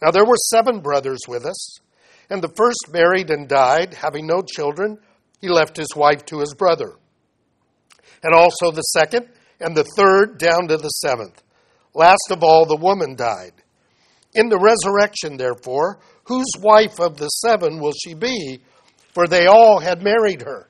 Now 0.00 0.10
there 0.10 0.24
were 0.24 0.36
seven 0.36 0.80
brothers 0.80 1.20
with 1.26 1.44
us, 1.44 1.78
and 2.30 2.42
the 2.42 2.52
first 2.56 2.92
married 2.92 3.30
and 3.30 3.48
died, 3.48 3.94
having 3.94 4.26
no 4.26 4.42
children. 4.42 4.98
He 5.40 5.48
left 5.48 5.76
his 5.76 5.94
wife 5.96 6.24
to 6.26 6.40
his 6.40 6.54
brother. 6.54 6.94
And 8.22 8.34
also 8.34 8.70
the 8.70 8.82
second, 8.82 9.28
and 9.60 9.76
the 9.76 9.84
third, 9.96 10.38
down 10.38 10.68
to 10.68 10.76
the 10.76 10.88
seventh. 10.88 11.42
Last 11.94 12.30
of 12.30 12.42
all, 12.42 12.66
the 12.66 12.76
woman 12.76 13.16
died. 13.16 13.52
In 14.34 14.48
the 14.48 14.58
resurrection, 14.58 15.36
therefore, 15.36 15.98
whose 16.24 16.52
wife 16.60 17.00
of 17.00 17.16
the 17.16 17.28
seven 17.28 17.80
will 17.80 17.92
she 17.92 18.14
be? 18.14 18.60
For 19.14 19.26
they 19.26 19.46
all 19.46 19.80
had 19.80 20.02
married 20.02 20.42
her. 20.42 20.68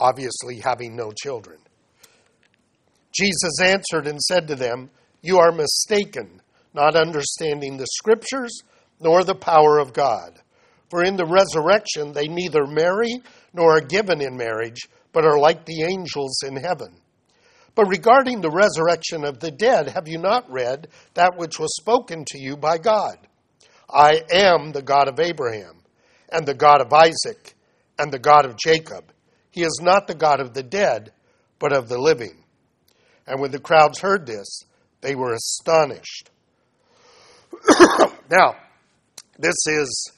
Obviously, 0.00 0.60
having 0.60 0.96
no 0.96 1.12
children. 1.12 1.58
Jesus 3.12 3.60
answered 3.62 4.06
and 4.06 4.20
said 4.20 4.48
to 4.48 4.54
them, 4.54 4.90
You 5.22 5.38
are 5.38 5.52
mistaken, 5.52 6.40
not 6.74 6.94
understanding 6.94 7.76
the 7.76 7.86
Scriptures 7.86 8.60
nor 9.00 9.24
the 9.24 9.34
power 9.34 9.78
of 9.78 9.92
God. 9.92 10.40
For 10.90 11.04
in 11.04 11.16
the 11.16 11.26
resurrection 11.26 12.12
they 12.12 12.28
neither 12.28 12.66
marry 12.66 13.20
nor 13.52 13.76
are 13.76 13.80
given 13.80 14.20
in 14.20 14.36
marriage, 14.36 14.88
but 15.12 15.24
are 15.24 15.38
like 15.38 15.64
the 15.64 15.82
angels 15.82 16.42
in 16.46 16.56
heaven. 16.56 16.94
But 17.78 17.90
regarding 17.90 18.40
the 18.40 18.50
resurrection 18.50 19.24
of 19.24 19.38
the 19.38 19.52
dead, 19.52 19.90
have 19.90 20.08
you 20.08 20.18
not 20.18 20.50
read 20.50 20.88
that 21.14 21.36
which 21.36 21.60
was 21.60 21.76
spoken 21.76 22.24
to 22.26 22.36
you 22.36 22.56
by 22.56 22.76
God? 22.76 23.16
I 23.88 24.20
am 24.32 24.72
the 24.72 24.82
God 24.82 25.06
of 25.06 25.20
Abraham, 25.20 25.84
and 26.28 26.44
the 26.44 26.54
God 26.54 26.80
of 26.80 26.92
Isaac, 26.92 27.54
and 27.96 28.12
the 28.12 28.18
God 28.18 28.46
of 28.46 28.56
Jacob. 28.58 29.12
He 29.52 29.62
is 29.62 29.78
not 29.80 30.08
the 30.08 30.16
God 30.16 30.40
of 30.40 30.54
the 30.54 30.62
dead, 30.64 31.12
but 31.60 31.72
of 31.72 31.88
the 31.88 31.98
living. 31.98 32.42
And 33.28 33.40
when 33.40 33.52
the 33.52 33.60
crowds 33.60 34.00
heard 34.00 34.26
this, 34.26 34.62
they 35.00 35.14
were 35.14 35.34
astonished. 35.34 36.30
now, 38.28 38.56
this 39.38 39.54
is 39.68 40.10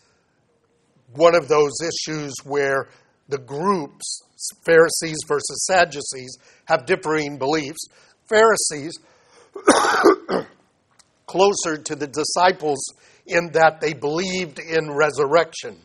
one 1.13 1.35
of 1.35 1.49
those 1.49 1.73
issues 1.83 2.33
where 2.43 2.89
the 3.29 3.37
groups, 3.37 4.23
Pharisees 4.65 5.19
versus 5.27 5.67
Sadducees, 5.67 6.39
have 6.67 6.87
differing 6.87 7.39
beliefs. 7.39 7.87
Pharisees, 8.29 8.99
closer 11.27 11.77
to 11.77 11.97
the 11.97 12.07
disciples 12.07 12.81
in 13.27 13.51
that 13.53 13.81
they 13.81 13.93
believed 13.93 14.59
in 14.59 14.91
resurrection, 14.91 15.79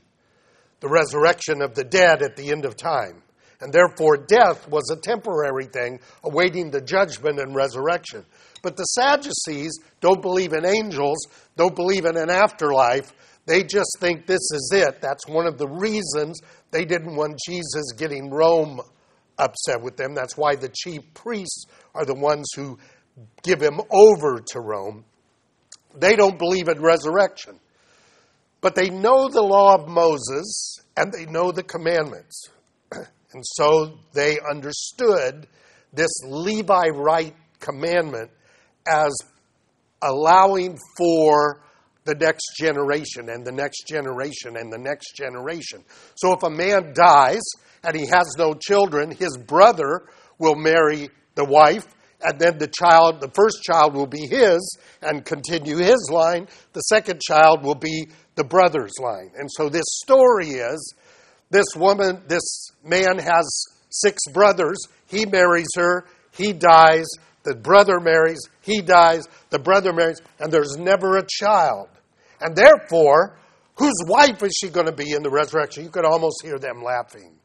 the 0.80 0.90
resurrection 0.90 1.62
of 1.62 1.76
the 1.76 1.84
dead 1.84 2.22
at 2.22 2.36
the 2.36 2.52
end 2.52 2.66
of 2.66 2.76
time. 2.76 3.22
And 3.62 3.72
therefore, 3.72 4.18
death 4.18 4.68
was 4.70 4.90
a 4.92 5.00
temporary 5.00 5.66
thing 5.66 6.00
awaiting 6.24 6.72
the 6.72 6.82
judgment 6.82 7.40
and 7.40 7.56
resurrection. 7.56 8.26
But 8.62 8.76
the 8.76 8.84
Sadducees 8.84 9.80
don't 10.02 10.22
believe 10.22 10.54
in 10.54 10.66
angels, 10.66 11.18
don't 11.56 11.76
believe 11.76 12.06
in 12.06 12.18
an 12.18 12.30
afterlife. 12.30 13.14
They 13.46 13.64
just 13.64 13.98
think 14.00 14.26
this 14.26 14.52
is 14.52 14.72
it. 14.74 15.02
That's 15.02 15.28
one 15.28 15.46
of 15.46 15.58
the 15.58 15.68
reasons 15.68 16.40
they 16.72 16.86
didn't 16.86 17.16
want 17.16 17.40
Jesus 17.48 17.92
getting 17.96 18.30
Rome 18.32 18.82
upset 19.38 19.82
with 19.82 19.98
them. 19.98 20.16
That's 20.16 20.36
why 20.36 20.56
the 20.56 20.70
chief 20.70 21.02
priests 21.14 21.66
are 21.94 22.06
the 22.06 22.16
ones 22.16 22.48
who 22.56 22.80
give 23.44 23.62
him 23.62 23.80
over 23.92 24.42
to 24.48 24.60
Rome. 24.60 25.06
They 25.96 26.16
don't 26.16 26.40
believe 26.40 26.68
in 26.68 26.82
resurrection. 26.82 27.60
But 28.62 28.76
they 28.76 28.90
know 28.90 29.30
the 29.30 29.44
law 29.44 29.76
of 29.76 29.88
Moses 29.88 30.80
and 30.98 31.14
they 31.14 31.26
know 31.26 31.52
the 31.52 31.64
commandments. 31.64 32.50
And 33.34 33.44
so 33.46 33.98
they 34.14 34.38
understood 34.50 35.46
this 35.92 36.24
levirate 36.24 37.34
commandment 37.60 38.32
as 38.88 39.14
allowing 40.02 40.78
for 40.98 41.62
the 42.06 42.16
next 42.16 42.56
generation 42.58 43.30
and 43.30 43.46
the 43.46 43.52
next 43.52 43.88
generation 43.88 44.58
and 44.58 44.72
the 44.72 44.78
next 44.78 45.16
generation. 45.16 45.84
So 46.16 46.34
if 46.34 46.44
a 46.44 46.50
man 46.50 46.94
dies 46.94 47.42
and 47.84 47.96
he 47.96 48.06
has 48.06 48.36
no 48.38 48.54
children, 48.54 49.12
his 49.12 49.38
brother 49.38 50.08
will 50.38 50.56
marry 50.56 51.10
the 51.36 51.46
wife 51.46 51.86
and 52.22 52.40
then 52.40 52.58
the 52.58 52.68
child, 52.68 53.22
the 53.22 53.32
first 53.34 53.62
child 53.64 53.94
will 53.94 54.08
be 54.08 54.26
his 54.28 54.78
and 55.02 55.26
continue 55.26 55.78
his 55.78 56.10
line. 56.12 56.48
The 56.74 56.82
second 56.82 57.22
child 57.22 57.64
will 57.64 57.76
be 57.76 58.08
the 58.36 58.44
brother's 58.44 58.94
line. 59.02 59.32
And 59.38 59.50
so 59.52 59.70
this 59.70 59.86
story 60.04 60.50
is 60.50 60.96
this 61.50 61.68
woman, 61.76 62.22
this 62.28 62.72
man 62.84 63.20
has 63.20 63.66
six 63.90 64.20
brothers. 64.34 64.78
He 65.08 65.26
marries 65.26 65.70
her, 65.76 66.06
he 66.32 66.54
dies, 66.54 67.06
the 67.44 67.56
brother 67.56 68.00
marries, 68.00 68.50
he 68.62 68.82
dies, 68.82 69.28
the 69.52 69.60
brother 69.60 69.94
marries, 69.94 70.22
and 70.40 70.52
there's 70.52 70.76
never 70.78 71.18
a 71.18 71.26
child. 71.28 71.90
And 72.42 72.56
therefore, 72.56 73.38
whose 73.76 73.96
wife 74.08 74.44
is 74.44 74.54
she 74.60 74.70
going 74.70 74.86
to 74.88 74.92
be 74.92 75.12
in 75.12 75.24
the 75.24 75.30
resurrection? 75.30 75.84
You 75.84 75.90
could 75.90 76.06
almost 76.06 76.42
hear 76.44 76.58
them 76.58 76.84
laughing. 76.84 77.36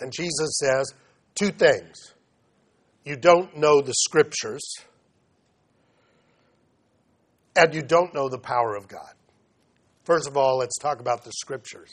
And 0.00 0.12
Jesus 0.12 0.58
says 0.58 0.94
two 1.34 1.50
things 1.50 2.14
you 3.04 3.16
don't 3.16 3.56
know 3.56 3.80
the 3.80 3.94
scriptures, 3.94 4.62
and 7.56 7.74
you 7.74 7.82
don't 7.82 8.14
know 8.14 8.28
the 8.28 8.38
power 8.38 8.76
of 8.76 8.86
God. 8.88 9.12
First 10.04 10.28
of 10.28 10.36
all, 10.36 10.58
let's 10.58 10.78
talk 10.78 11.00
about 11.00 11.24
the 11.24 11.32
scriptures. 11.32 11.90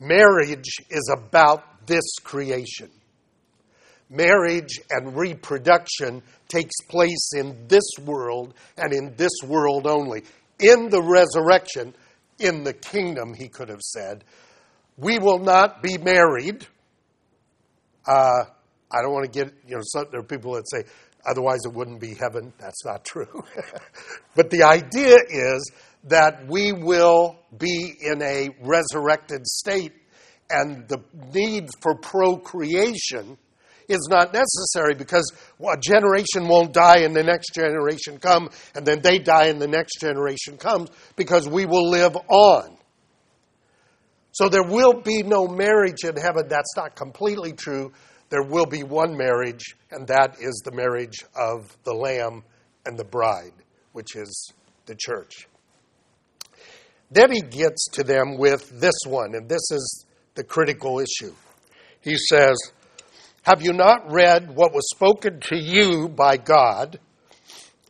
Marriage 0.00 0.70
is 0.90 1.12
about 1.16 1.86
this 1.86 2.04
creation. 2.22 2.90
Marriage 4.10 4.80
and 4.90 5.16
reproduction 5.16 6.22
takes 6.48 6.74
place 6.88 7.30
in 7.36 7.66
this 7.68 7.84
world 8.04 8.54
and 8.76 8.92
in 8.92 9.14
this 9.16 9.32
world 9.44 9.86
only. 9.86 10.22
In 10.58 10.88
the 10.88 11.02
resurrection, 11.02 11.94
in 12.38 12.64
the 12.64 12.72
kingdom, 12.72 13.34
he 13.34 13.48
could 13.48 13.68
have 13.68 13.82
said, 13.82 14.24
we 14.96 15.18
will 15.18 15.38
not 15.38 15.82
be 15.82 15.98
married 15.98 16.66
uh, 18.08 18.44
I 18.90 19.02
don't 19.02 19.12
want 19.12 19.30
to 19.30 19.44
get, 19.44 19.52
you 19.66 19.76
know, 19.76 19.82
some, 19.84 20.06
there 20.10 20.20
are 20.20 20.24
people 20.24 20.54
that 20.54 20.64
say, 20.70 20.84
otherwise 21.28 21.60
it 21.64 21.74
wouldn't 21.74 22.00
be 22.00 22.14
heaven. 22.14 22.52
That's 22.58 22.84
not 22.84 23.04
true. 23.04 23.44
but 24.34 24.50
the 24.50 24.62
idea 24.62 25.16
is 25.28 25.70
that 26.04 26.48
we 26.48 26.72
will 26.72 27.38
be 27.56 27.92
in 28.00 28.22
a 28.22 28.48
resurrected 28.62 29.46
state, 29.46 29.92
and 30.48 30.88
the 30.88 31.02
need 31.34 31.68
for 31.82 31.96
procreation 31.96 33.36
is 33.88 34.06
not 34.10 34.32
necessary 34.32 34.94
because 34.94 35.32
a 35.60 35.76
generation 35.78 36.46
won't 36.46 36.72
die 36.72 36.98
and 36.98 37.16
the 37.16 37.22
next 37.22 37.54
generation 37.54 38.18
come 38.18 38.50
and 38.74 38.86
then 38.86 39.00
they 39.00 39.18
die 39.18 39.46
and 39.46 39.60
the 39.60 39.68
next 39.68 40.00
generation 40.00 40.56
comes 40.56 40.90
because 41.16 41.48
we 41.48 41.64
will 41.64 41.88
live 41.88 42.16
on 42.28 42.78
so 44.38 44.48
there 44.48 44.62
will 44.62 45.00
be 45.00 45.24
no 45.24 45.48
marriage 45.48 46.04
in 46.04 46.16
heaven. 46.16 46.46
That's 46.48 46.76
not 46.76 46.94
completely 46.94 47.52
true. 47.52 47.92
There 48.30 48.44
will 48.44 48.66
be 48.66 48.84
one 48.84 49.16
marriage, 49.16 49.74
and 49.90 50.06
that 50.06 50.36
is 50.40 50.62
the 50.64 50.70
marriage 50.70 51.24
of 51.34 51.76
the 51.82 51.92
Lamb 51.92 52.44
and 52.86 52.96
the 52.96 53.04
bride, 53.04 53.54
which 53.92 54.14
is 54.14 54.52
the 54.86 54.94
church. 54.94 55.48
Then 57.10 57.32
he 57.32 57.40
gets 57.40 57.88
to 57.94 58.04
them 58.04 58.38
with 58.38 58.70
this 58.80 58.94
one, 59.08 59.34
and 59.34 59.48
this 59.48 59.72
is 59.72 60.04
the 60.36 60.44
critical 60.44 61.00
issue. 61.00 61.34
He 62.00 62.16
says, 62.16 62.56
Have 63.42 63.62
you 63.62 63.72
not 63.72 64.10
read 64.10 64.54
what 64.54 64.74
was 64.74 64.88
spoken 64.90 65.40
to 65.40 65.56
you 65.56 66.08
by 66.08 66.36
God? 66.36 66.98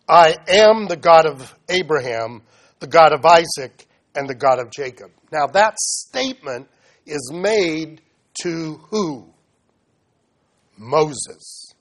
I 0.08 0.36
am 0.48 0.86
the 0.86 0.96
God 0.96 1.26
of 1.26 1.54
Abraham, 1.68 2.42
the 2.80 2.86
God 2.86 3.12
of 3.12 3.24
Isaac, 3.24 3.86
and 4.14 4.28
the 4.28 4.34
God 4.34 4.58
of 4.58 4.70
Jacob. 4.70 5.10
Now, 5.32 5.46
that 5.48 5.78
statement 5.78 6.68
is 7.06 7.30
made 7.32 8.00
to 8.42 8.80
who? 8.90 9.26
Moses. 10.76 11.74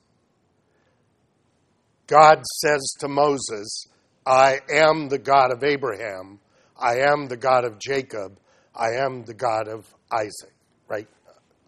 God 2.06 2.44
says 2.60 2.94
to 3.00 3.08
Moses, 3.08 3.86
I 4.26 4.60
am 4.72 5.08
the 5.08 5.18
God 5.18 5.52
of 5.52 5.62
Abraham, 5.62 6.40
I 6.76 7.00
am 7.00 7.28
the 7.28 7.36
God 7.36 7.64
of 7.64 7.78
Jacob, 7.78 8.38
I 8.74 9.04
am 9.04 9.24
the 9.24 9.34
God 9.34 9.68
of 9.68 9.86
Isaac, 10.10 10.52
right? 10.88 11.06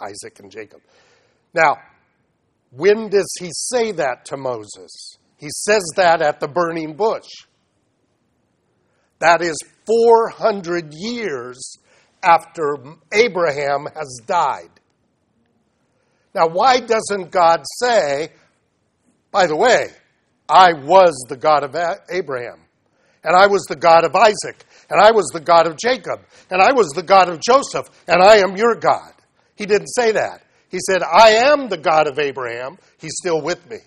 Isaac 0.01 0.41
and 0.41 0.51
Jacob. 0.51 0.81
Now, 1.55 1.77
when 2.71 3.09
does 3.09 3.33
he 3.41 3.51
say 3.53 3.93
that 3.93 4.25
to 4.27 4.37
Moses? 4.37 5.19
He 5.37 5.49
says 5.51 5.83
that 5.97 6.23
at 6.23 6.41
the 6.41 6.49
burning 6.49 6.95
bush. 6.95 7.29
That 9.19 9.43
is 9.43 9.57
400 9.87 10.93
years 10.95 11.77
after 12.23 12.77
Abraham 13.13 13.87
has 13.95 14.21
died. 14.27 14.71
Now, 16.35 16.49
why 16.49 16.81
doesn't 16.81 17.31
God 17.31 17.63
say, 17.79 18.33
by 19.31 19.47
the 19.47 19.57
way, 19.57 19.89
I 20.49 20.73
was 20.73 21.13
the 21.29 21.37
God 21.37 21.65
of 21.65 21.77
Abraham, 22.11 22.61
and 23.25 23.37
I 23.37 23.47
was 23.47 23.63
the 23.65 23.77
God 23.77 24.05
of 24.05 24.15
Isaac, 24.15 24.65
and 24.89 25.01
I 25.01 25.11
was 25.11 25.27
the 25.33 25.41
God 25.41 25.67
of 25.67 25.77
Jacob, 25.77 26.21
and 26.51 26.63
I 26.63 26.73
was 26.73 26.89
the 26.89 27.03
God 27.03 27.29
of 27.29 27.41
Joseph, 27.41 27.89
and 28.07 28.23
I 28.23 28.39
am 28.39 28.57
your 28.57 28.75
God? 28.75 29.13
He 29.57 29.67
didn't 29.67 29.89
say 29.89 30.13
that. 30.13 30.43
He 30.71 30.79
said, 30.79 31.03
I 31.03 31.31
am 31.31 31.69
the 31.69 31.77
God 31.77 32.07
of 32.07 32.19
Abraham, 32.19 32.79
he's 32.99 33.15
still 33.21 33.43
with 33.43 33.69
me. 33.69 33.79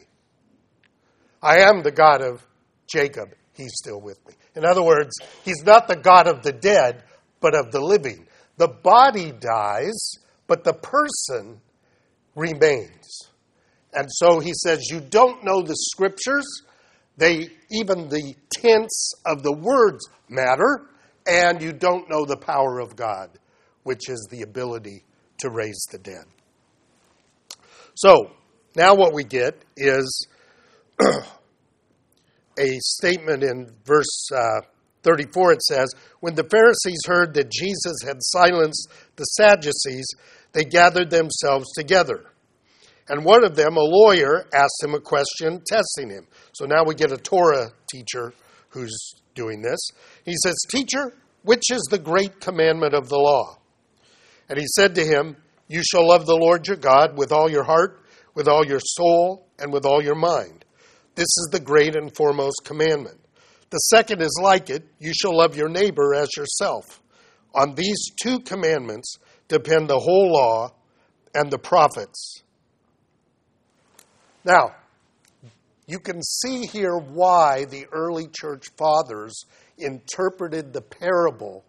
I 1.42 1.60
am 1.60 1.82
the 1.82 1.92
God 1.92 2.22
of 2.22 2.46
Jacob, 2.94 3.34
he's 3.54 3.72
still 3.74 4.02
with 4.02 4.26
me. 4.28 4.34
In 4.56 4.66
other 4.66 4.84
words, 4.84 5.16
he's 5.44 5.64
not 5.64 5.88
the 5.88 5.96
God 5.96 6.28
of 6.28 6.44
the 6.44 6.52
dead, 6.52 7.04
but 7.40 7.56
of 7.56 7.72
the 7.72 7.82
living. 7.82 8.28
The 8.58 8.68
body 8.68 9.32
dies, 9.32 10.16
but 10.48 10.64
the 10.64 10.74
person 10.74 11.62
remains. 12.36 13.30
And 13.94 14.08
so 14.10 14.40
he 14.40 14.54
says, 14.54 14.90
You 14.90 15.00
don't 15.00 15.44
know 15.44 15.62
the 15.62 15.76
scriptures. 15.76 16.46
They 17.16 17.50
even 17.72 18.10
the 18.10 18.36
tense 18.52 19.14
of 19.26 19.44
the 19.44 19.54
words 19.54 20.08
matter, 20.30 20.88
and 21.28 21.62
you 21.62 21.72
don't 21.72 22.10
know 22.10 22.26
the 22.26 22.38
power 22.38 22.80
of 22.80 22.96
God, 22.96 23.30
which 23.84 24.10
is 24.10 24.28
the 24.32 24.42
ability 24.42 25.04
to 25.40 25.50
raise 25.50 25.86
the 25.92 26.00
dead. 26.00 26.26
So 27.96 28.32
now 28.76 28.96
what 28.96 29.14
we 29.14 29.24
get 29.24 29.64
is 29.78 30.28
a 31.02 32.80
statement 32.80 33.44
in 33.44 33.72
verse 33.86 34.30
uh, 34.36 34.62
34. 35.04 35.54
It 35.54 35.64
says, 35.64 35.94
When 36.20 36.36
the 36.36 36.48
Pharisees 36.50 37.02
heard 37.06 37.34
that 37.36 37.52
Jesus 37.52 37.98
had 38.06 38.18
silenced 38.20 38.90
the 39.16 39.24
Sadducees, 39.24 40.08
they 40.54 40.64
gathered 40.64 41.10
themselves 41.10 41.72
together. 41.78 42.26
And 43.10 43.26
one 43.26 43.44
of 43.44 43.56
them, 43.56 43.76
a 43.76 43.82
lawyer, 43.82 44.46
asked 44.54 44.82
him 44.82 44.94
a 44.94 45.00
question, 45.00 45.62
testing 45.68 46.10
him. 46.10 46.26
So 46.54 46.66
now 46.66 46.84
we 46.86 46.96
get 46.96 47.12
a 47.12 47.18
Torah 47.18 47.72
teacher 47.92 48.34
who's 48.70 49.16
doing 49.36 49.62
this. 49.62 49.90
He 50.26 50.36
says, 50.42 50.56
Teacher, 50.70 51.14
which 51.44 51.64
is 51.70 51.82
the 51.90 52.00
great 52.00 52.40
commandment 52.40 52.94
of 52.94 53.10
the 53.10 53.18
law? 53.18 53.58
And 54.50 54.58
he 54.58 54.66
said 54.68 54.96
to 54.96 55.04
him, 55.04 55.36
You 55.74 55.82
shall 55.82 56.08
love 56.08 56.28
the 56.28 56.36
Lord 56.36 56.68
your 56.68 56.78
God 56.78 57.18
with 57.18 57.32
all 57.32 57.50
your 57.50 57.64
heart, 57.64 58.06
with 58.36 58.48
all 58.48 58.64
your 58.64 58.80
soul, 58.80 59.48
and 59.58 59.74
with 59.74 59.88
all 59.88 60.04
your 60.04 60.14
mind. 60.14 60.66
This 61.16 61.24
is 61.24 61.50
the 61.52 61.60
great 61.60 61.96
and 61.96 62.16
foremost 62.16 62.62
commandment. 62.64 63.20
The 63.72 63.80
second 63.80 64.22
is 64.22 64.40
like 64.40 64.70
it 64.70 64.84
you 65.00 65.12
shall 65.20 65.36
love 65.36 65.58
your 65.58 65.70
neighbor 65.70 66.14
as 66.14 66.30
yourself. 66.38 67.02
On 67.56 67.74
these 67.74 68.12
two 68.22 68.42
commandments 68.42 69.18
depend 69.48 69.90
the 69.90 69.98
whole 69.98 70.32
law 70.32 70.76
and 71.34 71.50
the 71.50 71.58
prophets. 71.58 72.44
Now, 74.46 74.76
you 75.88 75.98
can 75.98 76.22
see 76.22 76.68
here 76.68 77.00
why 77.00 77.66
the 77.66 77.88
early 77.92 78.28
church 78.28 78.68
fathers 78.78 79.46
interpreted 79.80 80.72
the 80.72 80.82
parable 80.82 81.66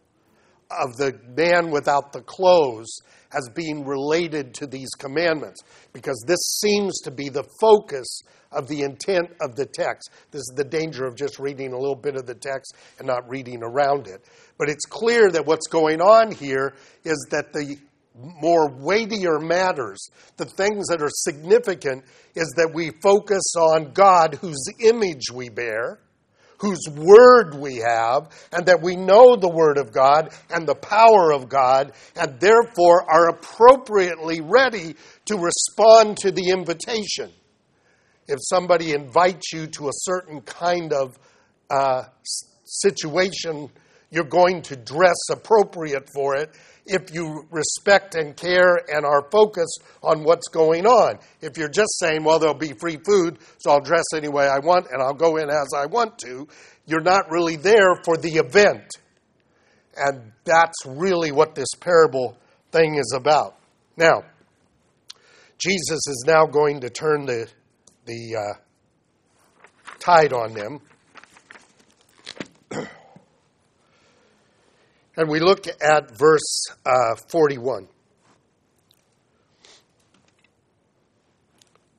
of 0.71 0.97
the 0.97 1.19
man 1.37 1.71
without 1.71 2.13
the 2.13 2.23
clothes 2.23 3.01
as 3.33 3.49
being 3.55 3.85
related 3.85 4.55
to 4.55 4.67
these 4.67 4.91
commandments, 4.91 5.63
because 5.93 6.23
this 6.27 6.61
seems 6.61 7.01
to 7.01 7.11
be 7.11 7.29
the 7.29 7.45
focus 7.61 8.23
of 8.53 8.69
the 8.69 8.83
intent 8.83 9.31
of 9.41 9.57
the 9.57 9.67
text. 9.67 10.11
This 10.31 10.41
is 10.41 10.53
the 10.57 10.65
danger 10.65 11.05
of 11.05 11.17
just 11.17 11.39
reading 11.39 11.73
a 11.73 11.79
little 11.79 11.97
bit 11.97 12.17
of 12.17 12.27
the 12.27 12.35
text 12.35 12.75
and 12.99 13.07
not 13.07 13.29
reading 13.29 13.63
around 13.63 14.07
it. 14.07 14.25
But 14.59 14.69
it's 14.69 14.85
clear 14.85 15.31
that 15.31 15.47
what's 15.47 15.67
going 15.67 16.01
on 16.01 16.31
here 16.33 16.75
is 17.05 17.27
that 17.31 17.53
the 17.53 17.77
more 18.15 18.71
weightier 18.71 19.41
matters, 19.41 20.09
the 20.37 20.45
things 20.45 20.87
that 20.87 21.03
are 21.03 21.11
significant, 21.11 22.05
is 22.37 22.53
that 22.57 22.73
we 22.73 22.93
focus 23.03 23.43
on 23.59 23.93
God, 23.93 24.37
whose 24.37 24.65
image 24.81 25.33
we 25.33 25.49
bear, 25.49 25.99
whose 26.65 26.89
word 26.89 27.55
we 27.55 27.77
have, 27.77 28.31
and 28.51 28.65
that 28.67 28.81
we 28.81 28.97
know 28.97 29.37
the 29.37 29.51
word 29.51 29.77
of 29.77 29.93
God 29.93 30.31
and 30.49 30.67
the 30.67 30.75
power 30.75 31.31
of 31.31 31.47
God, 31.47 31.93
and 32.17 32.41
therefore 32.41 33.05
are 33.07 33.29
appropriately 33.29 34.41
ready 34.41 34.97
to 35.27 35.37
respond 35.37 36.17
to 36.19 36.31
the 36.31 36.49
invitation. 36.49 37.31
If 38.27 38.39
somebody 38.41 38.93
invites 38.93 39.53
you 39.53 39.67
to 39.67 39.89
a 39.89 39.93
certain 39.93 40.41
kind 40.41 40.95
of 40.95 41.19
uh, 41.69 42.05
situation, 42.65 43.71
you're 44.15 44.25
going 44.25 44.63
to 44.63 44.77
dress 44.77 45.17
appropriate 45.31 46.09
for 46.15 46.37
it 46.37 46.55
if 46.87 47.13
you 47.13 47.47
respect 47.51 48.15
and 48.15 48.37
care 48.37 48.77
and 48.89 49.05
are 49.05 49.29
focused 49.31 49.83
on 50.03 50.23
what's 50.23 50.47
going 50.49 50.87
on. 50.87 51.19
If 51.41 51.59
you're 51.59 51.69
just 51.69 51.99
saying, 51.99 52.23
well, 52.23 52.39
there'll 52.39 52.55
be 52.55 52.75
free 52.79 52.99
food, 53.05 53.39
so 53.59 53.73
I'll 53.73 53.81
dress 53.81 54.05
any 54.15 54.29
way 54.29 54.47
I 54.47 54.61
want 54.61 54.87
and 54.93 55.03
I'll 55.03 55.15
go 55.15 55.37
in 55.39 55.51
as 55.51 55.69
I 55.77 55.87
want 55.87 56.19
to, 56.19 56.47
you're 56.87 57.01
not 57.01 57.31
really 57.31 57.57
there 57.57 57.97
for 58.05 58.17
the 58.17 58.37
event. 58.37 58.85
And 59.97 60.33
that's 60.45 60.87
really 60.87 61.33
what 61.33 61.57
this 61.57 61.75
parable 61.81 62.37
thing 62.71 62.95
is 62.95 63.15
about. 63.17 63.57
Now, 63.97 64.25
Jesus 65.59 66.07
is 66.07 66.25
now 66.27 66.47
going 66.47 66.81
to 66.81 66.91
turn 66.91 67.27
the, 67.27 67.49
the 68.05 68.37
uh, 68.37 68.59
tide 69.99 70.33
on 70.33 70.53
them. 70.53 70.81
And 75.17 75.29
we 75.29 75.41
look 75.41 75.67
at 75.81 76.17
verse 76.17 76.67
uh, 76.85 77.17
41. 77.29 77.89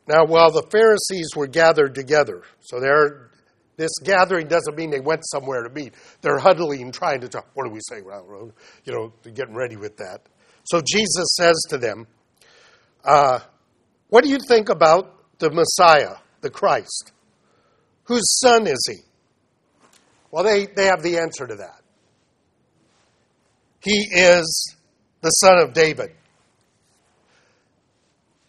Now, 0.08 0.26
while 0.26 0.52
the 0.52 0.64
Pharisees 0.70 1.30
were 1.36 1.48
gathered 1.48 1.96
together, 1.96 2.44
so 2.60 2.80
they're, 2.80 3.32
this 3.78 3.92
gathering 4.04 4.48
doesn't 4.48 4.78
mean 4.78 4.92
they 4.92 5.00
went 5.00 5.24
somewhere 5.26 5.64
to 5.64 5.70
meet. 5.70 5.96
They're 6.22 6.38
huddling, 6.38 6.92
trying 6.92 7.22
to 7.22 7.28
talk. 7.28 7.48
What 7.56 7.66
do 7.66 7.72
we 7.72 7.80
say, 7.82 8.02
road? 8.02 8.54
You 8.84 8.94
know, 8.94 9.14
getting 9.34 9.56
ready 9.56 9.78
with 9.78 9.98
that. 9.98 10.22
So 10.66 10.82
Jesus 10.82 11.36
says 11.40 11.56
to 11.70 11.78
them, 11.78 12.08
uh, 13.04 13.40
What 14.10 14.24
do 14.24 14.30
you 14.30 14.38
think 14.48 14.70
about 14.70 15.40
the 15.40 15.50
Messiah, 15.50 16.18
the 16.42 16.50
Christ? 16.50 17.12
Whose 18.04 18.40
son 18.40 18.68
is 18.68 18.88
he? 18.88 19.00
Well, 20.30 20.44
they, 20.44 20.68
they 20.68 20.86
have 20.86 21.02
the 21.02 21.18
answer 21.18 21.48
to 21.48 21.56
that. 21.56 21.82
He 23.86 24.08
is 24.12 24.76
the 25.22 25.30
son 25.30 25.60
of 25.60 25.74
David. 25.74 26.10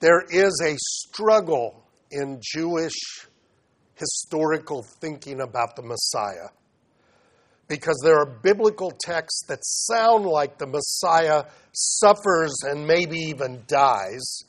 There 0.01 0.23
is 0.31 0.63
a 0.65 0.75
struggle 0.79 1.85
in 2.11 2.41
Jewish 2.41 2.95
historical 3.97 4.83
thinking 4.83 5.43
about 5.43 5.77
the 5.77 5.83
Messiah 5.83 6.49
because 7.69 8.01
there 8.03 8.17
are 8.19 8.25
biblical 8.25 8.91
texts 8.91 9.45
that 9.49 9.59
sound 9.63 10.25
like 10.25 10.57
the 10.57 10.67
Messiah 10.67 11.45
suffers 11.73 12.55
and 12.63 12.87
maybe 12.87 13.19
even 13.19 13.63
dies, 13.67 14.45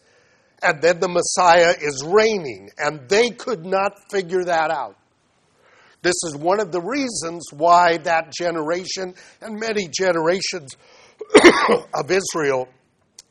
and 0.63 0.81
then 0.81 1.01
the 1.01 1.09
Messiah 1.09 1.73
is 1.81 2.01
reigning, 2.05 2.69
and 2.77 3.09
they 3.09 3.31
could 3.31 3.65
not 3.65 4.09
figure 4.09 4.45
that 4.45 4.71
out. 4.71 4.95
This 6.01 6.15
is 6.25 6.35
one 6.35 6.59
of 6.59 6.71
the 6.71 6.81
reasons 6.81 7.49
why 7.51 7.97
that 7.97 8.31
generation 8.31 9.13
and 9.41 9.59
many 9.59 9.87
generations 9.87 10.75
of 11.93 12.11
Israel 12.11 12.69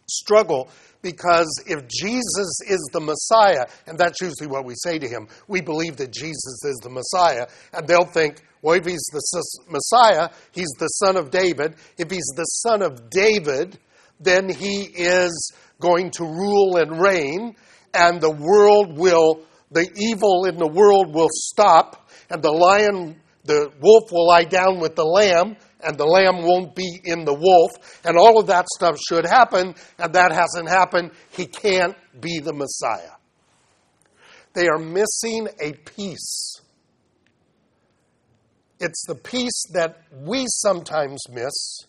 struggle 0.08 0.68
because 1.06 1.62
if 1.66 1.86
Jesus 1.86 2.60
is 2.66 2.90
the 2.92 3.00
Messiah, 3.00 3.66
and 3.86 3.96
that's 3.96 4.20
usually 4.20 4.48
what 4.48 4.64
we 4.64 4.74
say 4.76 4.98
to 4.98 5.06
him, 5.06 5.28
we 5.46 5.60
believe 5.60 5.96
that 5.98 6.12
Jesus 6.12 6.64
is 6.64 6.80
the 6.82 6.90
Messiah, 6.90 7.46
and 7.72 7.86
they'll 7.86 8.04
think, 8.04 8.42
well, 8.60 8.74
if 8.74 8.84
he's 8.84 9.06
the 9.12 9.22
Messiah, 9.68 10.30
he's 10.50 10.72
the 10.78 10.88
son 10.88 11.16
of 11.16 11.30
David. 11.30 11.76
If 11.96 12.10
he's 12.10 12.32
the 12.34 12.44
son 12.44 12.82
of 12.82 13.08
David, 13.10 13.78
then 14.18 14.48
he 14.48 14.82
is 14.96 15.52
going 15.80 16.10
to 16.12 16.24
rule 16.24 16.76
and 16.76 17.00
reign, 17.00 17.54
and 17.94 18.20
the 18.20 18.30
world 18.30 18.98
will, 18.98 19.42
the 19.70 19.88
evil 19.96 20.46
in 20.46 20.56
the 20.56 20.66
world 20.66 21.14
will 21.14 21.30
stop, 21.30 22.05
and 22.30 22.42
the 22.42 22.50
lion, 22.50 23.20
the 23.44 23.72
wolf 23.80 24.10
will 24.10 24.26
lie 24.26 24.44
down 24.44 24.80
with 24.80 24.96
the 24.96 25.04
lamb, 25.04 25.56
and 25.82 25.96
the 25.96 26.06
lamb 26.06 26.42
won't 26.42 26.74
be 26.74 27.00
in 27.04 27.24
the 27.24 27.34
wolf, 27.34 28.00
and 28.04 28.16
all 28.16 28.38
of 28.38 28.46
that 28.46 28.66
stuff 28.74 28.98
should 29.08 29.24
happen, 29.24 29.74
and 29.98 30.12
that 30.12 30.32
hasn't 30.32 30.68
happened. 30.68 31.12
He 31.30 31.46
can't 31.46 31.96
be 32.20 32.40
the 32.40 32.52
Messiah. 32.52 33.16
They 34.54 34.68
are 34.68 34.78
missing 34.78 35.48
a 35.60 35.72
piece. 35.72 36.60
It's 38.80 39.04
the 39.06 39.14
piece 39.14 39.64
that 39.72 40.02
we 40.22 40.46
sometimes 40.48 41.22
miss 41.30 41.86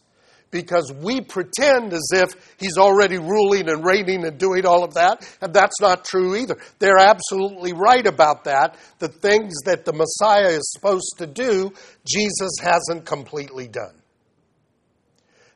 because 0.52 0.92
we 0.94 1.22
pretend 1.22 1.94
as 1.94 2.10
if 2.14 2.56
he's 2.58 2.78
already 2.78 3.18
ruling 3.18 3.70
and 3.70 3.84
reigning 3.84 4.26
and 4.26 4.38
doing 4.38 4.66
all 4.66 4.84
of 4.84 4.94
that, 4.94 5.28
and 5.42 5.54
that's 5.54 5.80
not 5.82 6.06
true 6.06 6.36
either. 6.36 6.58
They're 6.80 7.00
absolutely 7.00 7.74
right 7.74 8.06
about 8.06 8.46
that. 8.46 8.78
The 9.00 9.10
things 9.10 9.54
that 9.66 9.86
the 9.86 9.94
Messiah 9.94 10.50
is 10.50 10.72
supposed 10.74 11.16
to 11.18 11.28
do, 11.28 11.74
Jesus 12.08 12.52
hasn't 12.62 13.06
completely 13.06 13.68
done. 13.68 13.94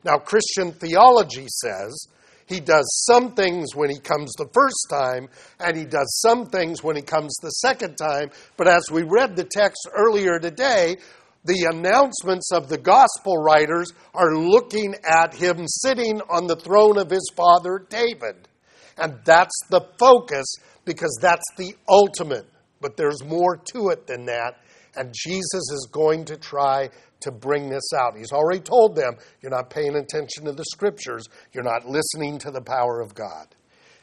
Now, 0.04 0.16
Christian 0.16 0.72
theology 0.72 1.46
says 1.48 2.08
he 2.46 2.60
does 2.60 3.04
some 3.06 3.34
things 3.34 3.74
when 3.74 3.88
he 3.88 3.98
comes 3.98 4.32
the 4.32 4.48
first 4.52 4.86
time, 4.90 5.28
and 5.60 5.76
he 5.76 5.84
does 5.84 6.20
some 6.20 6.46
things 6.46 6.82
when 6.82 6.96
he 6.96 7.02
comes 7.02 7.34
the 7.40 7.50
second 7.50 7.96
time. 7.96 8.30
But 8.56 8.68
as 8.68 8.90
we 8.90 9.04
read 9.04 9.36
the 9.36 9.44
text 9.44 9.88
earlier 9.94 10.38
today, 10.38 10.96
the 11.44 11.68
announcements 11.70 12.50
of 12.52 12.68
the 12.68 12.78
gospel 12.78 13.36
writers 13.36 13.92
are 14.14 14.36
looking 14.36 14.94
at 15.04 15.34
him 15.34 15.64
sitting 15.66 16.20
on 16.30 16.46
the 16.46 16.56
throne 16.56 16.98
of 16.98 17.10
his 17.10 17.28
father 17.34 17.84
David. 17.88 18.48
And 18.96 19.18
that's 19.24 19.58
the 19.70 19.80
focus 19.98 20.54
because 20.84 21.16
that's 21.20 21.46
the 21.56 21.74
ultimate. 21.88 22.46
But 22.80 22.96
there's 22.96 23.24
more 23.24 23.56
to 23.72 23.88
it 23.88 24.06
than 24.06 24.26
that. 24.26 24.58
And 24.94 25.14
Jesus 25.14 25.70
is 25.72 25.88
going 25.90 26.26
to 26.26 26.36
try 26.36 26.90
to 27.20 27.32
bring 27.32 27.68
this 27.68 27.92
out. 27.96 28.16
He's 28.16 28.32
already 28.32 28.60
told 28.60 28.94
them, 28.94 29.14
You're 29.40 29.50
not 29.50 29.70
paying 29.70 29.96
attention 29.96 30.44
to 30.44 30.52
the 30.52 30.64
scriptures, 30.64 31.28
you're 31.52 31.64
not 31.64 31.86
listening 31.86 32.38
to 32.40 32.50
the 32.50 32.60
power 32.60 33.00
of 33.00 33.14
God. 33.14 33.46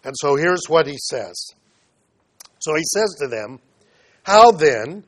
And 0.03 0.13
so 0.17 0.35
here's 0.35 0.63
what 0.67 0.87
he 0.87 0.97
says. 0.97 1.35
So 2.59 2.75
he 2.75 2.83
says 2.93 3.15
to 3.19 3.27
them, 3.27 3.59
How 4.23 4.51
then 4.51 5.03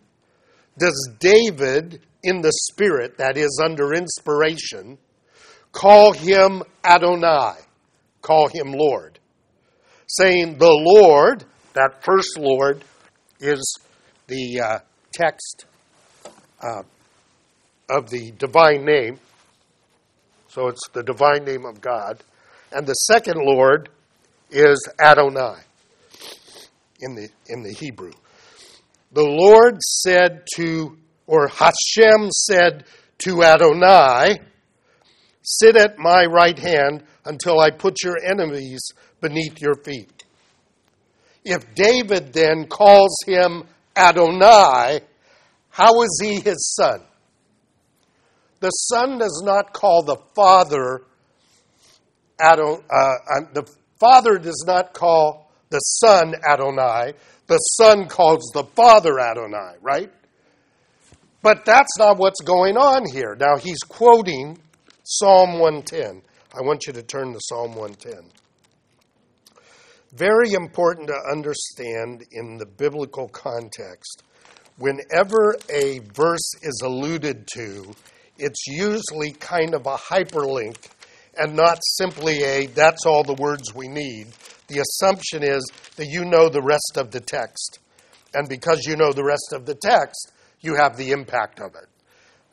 does 0.77 1.09
David 1.19 2.01
in 2.23 2.41
the 2.41 2.51
Spirit, 2.71 3.17
that 3.17 3.37
is, 3.37 3.59
under 3.63 3.93
inspiration, 3.93 4.97
call 5.71 6.13
him 6.13 6.63
Adonai, 6.83 7.53
call 8.21 8.47
him 8.47 8.71
Lord, 8.71 9.19
saying, 10.07 10.57
The 10.57 10.71
Lord, 10.71 11.45
that 11.73 12.03
first 12.03 12.37
Lord, 12.37 12.83
is 13.39 13.77
the 14.27 14.61
uh, 14.61 14.79
text 15.13 15.65
uh, 16.61 16.83
of 17.89 18.09
the 18.09 18.31
divine 18.31 18.85
name. 18.85 19.19
So 20.47 20.67
it's 20.67 20.87
the 20.93 21.03
divine 21.03 21.45
name 21.45 21.65
of 21.65 21.81
God. 21.81 22.23
And 22.71 22.85
the 22.85 22.93
second 22.93 23.41
Lord 23.43 23.89
is 24.49 24.87
Adonai 24.99 25.59
in 26.99 27.15
the, 27.15 27.29
in 27.47 27.63
the 27.63 27.71
Hebrew. 27.71 28.11
The 29.13 29.23
Lord 29.23 29.81
said 29.81 30.43
to 30.55 30.97
or 31.27 31.47
Hashem 31.47 32.29
said 32.31 32.85
to 33.19 33.43
Adonai, 33.43 34.39
Sit 35.43 35.75
at 35.75 35.97
my 35.97 36.25
right 36.25 36.57
hand 36.57 37.03
until 37.25 37.59
I 37.59 37.71
put 37.71 38.03
your 38.03 38.17
enemies 38.23 38.81
beneath 39.19 39.59
your 39.59 39.75
feet. 39.75 40.23
If 41.43 41.73
David 41.73 42.33
then 42.33 42.67
calls 42.67 43.15
him 43.25 43.63
Adonai, 43.95 45.01
how 45.69 46.01
is 46.03 46.19
he 46.21 46.39
his 46.39 46.75
son? 46.75 47.01
The 48.59 48.69
son 48.69 49.17
does 49.17 49.41
not 49.43 49.73
call 49.73 50.03
the 50.03 50.17
father 50.35 51.01
Adon, 52.41 52.83
uh, 52.89 53.41
the 53.53 53.69
father 53.99 54.37
does 54.37 54.63
not 54.65 54.93
call 54.93 55.51
the 55.69 55.79
son 55.79 56.33
Adonai. 56.47 57.13
The 57.47 57.57
son 57.57 58.07
calls 58.07 58.49
the 58.53 58.63
father 58.75 59.19
Adonai, 59.19 59.75
right? 59.81 60.11
But 61.41 61.65
that's 61.65 61.97
not 61.97 62.17
what's 62.17 62.41
going 62.41 62.77
on 62.77 63.05
here. 63.11 63.35
Now, 63.39 63.57
he's 63.57 63.79
quoting 63.79 64.59
Psalm 65.03 65.59
110. 65.59 66.21
I 66.53 66.61
want 66.61 66.85
you 66.85 66.93
to 66.93 67.01
turn 67.01 67.33
to 67.33 67.39
Psalm 67.41 67.75
110. 67.75 68.29
Very 70.13 70.51
important 70.51 71.07
to 71.07 71.17
understand 71.31 72.25
in 72.31 72.57
the 72.57 72.65
biblical 72.65 73.29
context. 73.29 74.23
Whenever 74.77 75.55
a 75.73 75.99
verse 76.13 76.51
is 76.61 76.81
alluded 76.83 77.47
to, 77.53 77.93
it's 78.37 78.67
usually 78.67 79.31
kind 79.31 79.73
of 79.73 79.85
a 79.85 79.95
hyperlink, 79.95 80.75
and 81.37 81.55
not 81.55 81.79
simply 81.97 82.43
a 82.43 82.65
that's 82.67 83.05
all 83.05 83.23
the 83.23 83.35
words 83.35 83.73
we 83.73 83.87
need. 83.87 84.27
The 84.67 84.79
assumption 84.79 85.43
is 85.43 85.63
that 85.95 86.07
you 86.07 86.25
know 86.25 86.49
the 86.49 86.61
rest 86.61 86.97
of 86.97 87.11
the 87.11 87.19
text. 87.19 87.79
And 88.33 88.49
because 88.49 88.85
you 88.85 88.95
know 88.95 89.13
the 89.13 89.23
rest 89.23 89.53
of 89.53 89.65
the 89.65 89.75
text, 89.75 90.31
you 90.61 90.75
have 90.75 90.97
the 90.97 91.11
impact 91.11 91.59
of 91.59 91.75
it. 91.75 91.87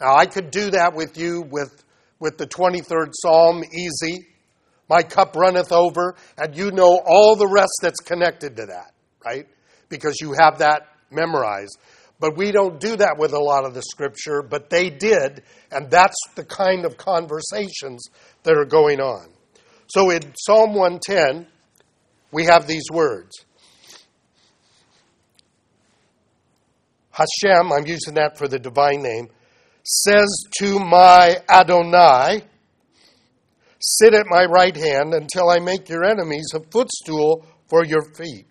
Now, 0.01 0.17
I 0.17 0.27
could 0.27 0.51
do 0.51 0.71
that 0.71 0.95
with 0.95 1.17
you 1.17 1.43
with, 1.43 1.85
with 2.19 2.39
the 2.39 2.47
23rd 2.47 3.13
Psalm 3.13 3.63
easy. 3.65 4.27
My 4.89 5.03
cup 5.03 5.37
runneth 5.37 5.71
over, 5.71 6.17
and 6.39 6.57
you 6.57 6.71
know 6.71 7.01
all 7.07 7.37
the 7.37 7.47
rest 7.47 7.79
that's 7.83 8.01
connected 8.01 8.57
to 8.57 8.67
that, 8.67 8.93
right? 9.25 9.47
Because 9.89 10.17
you 10.21 10.35
have 10.39 10.59
that 10.59 10.89
memorized. 11.11 11.79
But 12.21 12.37
we 12.37 12.51
don't 12.51 12.81
do 12.81 12.97
that 12.97 13.17
with 13.19 13.33
a 13.33 13.39
lot 13.39 13.65
of 13.65 13.75
the 13.75 13.83
scripture, 13.83 14.43
but 14.43 14.71
they 14.71 14.91
did, 14.91 15.43
and 15.71 15.91
that's 15.91 16.17
the 16.35 16.45
kind 16.45 16.85
of 16.85 16.97
conversations 16.97 18.03
that 18.43 18.57
are 18.57 18.65
going 18.65 19.01
on. 19.01 19.29
So 19.89 20.11
in 20.11 20.23
Psalm 20.37 20.75
110, 20.75 21.47
we 22.33 22.45
have 22.47 22.67
these 22.67 22.85
words 22.91 23.45
Hashem, 27.19 27.73
I'm 27.73 27.85
using 27.85 28.15
that 28.15 28.39
for 28.39 28.47
the 28.47 28.61
divine 28.61 29.03
name, 29.03 29.29
says 29.83 30.29
to 30.61 30.79
my 30.79 31.37
Adonai, 31.49 32.45
Sit 33.81 34.15
at 34.15 34.27
my 34.29 34.45
right 34.45 34.77
hand 34.77 35.15
until 35.15 35.51
I 35.51 35.59
make 35.59 35.89
your 35.89 36.05
enemies 36.05 36.53
a 36.55 36.61
footstool 36.71 37.45
for 37.69 37.85
your 37.85 38.03
feet. 38.15 38.47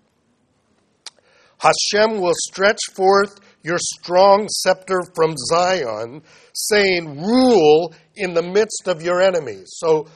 Hashem 1.60 2.20
will 2.20 2.34
stretch 2.36 2.80
forth 2.94 3.40
your 3.64 3.78
strong 3.78 4.48
scepter 4.50 5.02
from 5.16 5.36
Zion, 5.38 6.22
saying, 6.54 7.22
Rule 7.22 7.94
in 8.16 8.34
the 8.34 8.44
midst 8.44 8.88
of 8.88 9.02
your 9.02 9.22
enemies. 9.22 9.68
So 9.78 10.08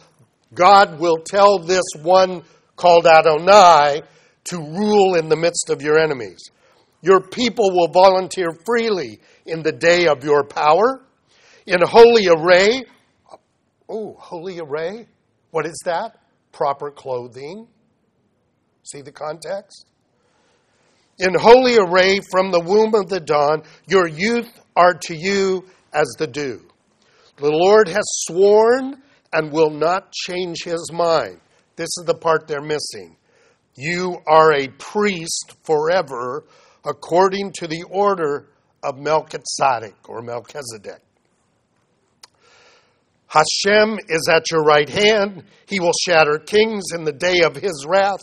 God 0.54 1.00
will 1.00 1.20
tell 1.26 1.60
this 1.60 1.86
one 2.02 2.44
called 2.76 3.08
Adonai 3.08 4.02
to 4.46 4.58
rule 4.58 5.16
in 5.16 5.30
the 5.30 5.38
midst 5.38 5.70
of 5.70 5.82
your 5.82 5.98
enemies. 5.98 6.52
Your 7.02 7.22
people 7.22 7.72
will 7.72 7.88
volunteer 7.88 8.52
freely 8.66 9.20
in 9.46 9.64
the 9.64 9.72
day 9.72 10.08
of 10.08 10.24
your 10.24 10.44
power. 10.44 11.04
In 11.66 11.82
holy 11.82 12.28
array, 12.28 12.84
oh, 13.90 14.16
holy 14.20 14.60
array? 14.60 15.08
What 15.52 15.66
is 15.66 15.80
that? 15.86 16.18
Proper 16.52 16.92
clothing. 16.92 17.68
See 18.84 19.02
the 19.02 19.12
context? 19.12 19.86
In 21.20 21.34
holy 21.36 21.78
array 21.78 22.20
from 22.32 22.52
the 22.52 22.60
womb 22.60 22.96
of 22.96 23.08
the 23.10 23.20
dawn, 23.20 23.64
your 23.88 24.08
youth 24.08 24.50
are 24.76 24.94
to 24.94 25.16
you 25.16 25.66
as 25.94 26.08
the 26.18 26.28
dew. 26.28 26.66
The 27.38 27.52
Lord 27.52 27.88
has 27.88 28.04
sworn 28.26 29.02
and 29.34 29.52
will 29.52 29.70
not 29.70 30.12
change 30.12 30.64
his 30.64 30.92
mind. 30.92 31.40
This 31.76 31.90
is 31.98 32.06
the 32.06 32.16
part 32.16 32.48
they're 32.48 32.62
missing. 32.62 33.18
You 33.76 34.18
are 34.28 34.54
a 34.54 34.68
priest 34.68 35.56
forever 35.64 36.46
according 36.86 37.54
to 37.54 37.68
the 37.68 37.84
order 37.90 38.48
of 38.84 38.98
Melchizedek 38.98 39.96
or 40.08 40.22
Melchizedek. 40.22 41.02
Hashem 43.28 43.98
is 44.10 44.28
at 44.30 44.52
your 44.52 44.64
right 44.64 44.90
hand. 44.90 45.44
He 45.66 45.80
will 45.80 45.94
shatter 46.06 46.38
kings 46.38 46.84
in 46.94 47.06
the 47.06 47.14
day 47.14 47.42
of 47.44 47.56
his 47.56 47.86
wrath. 47.88 48.20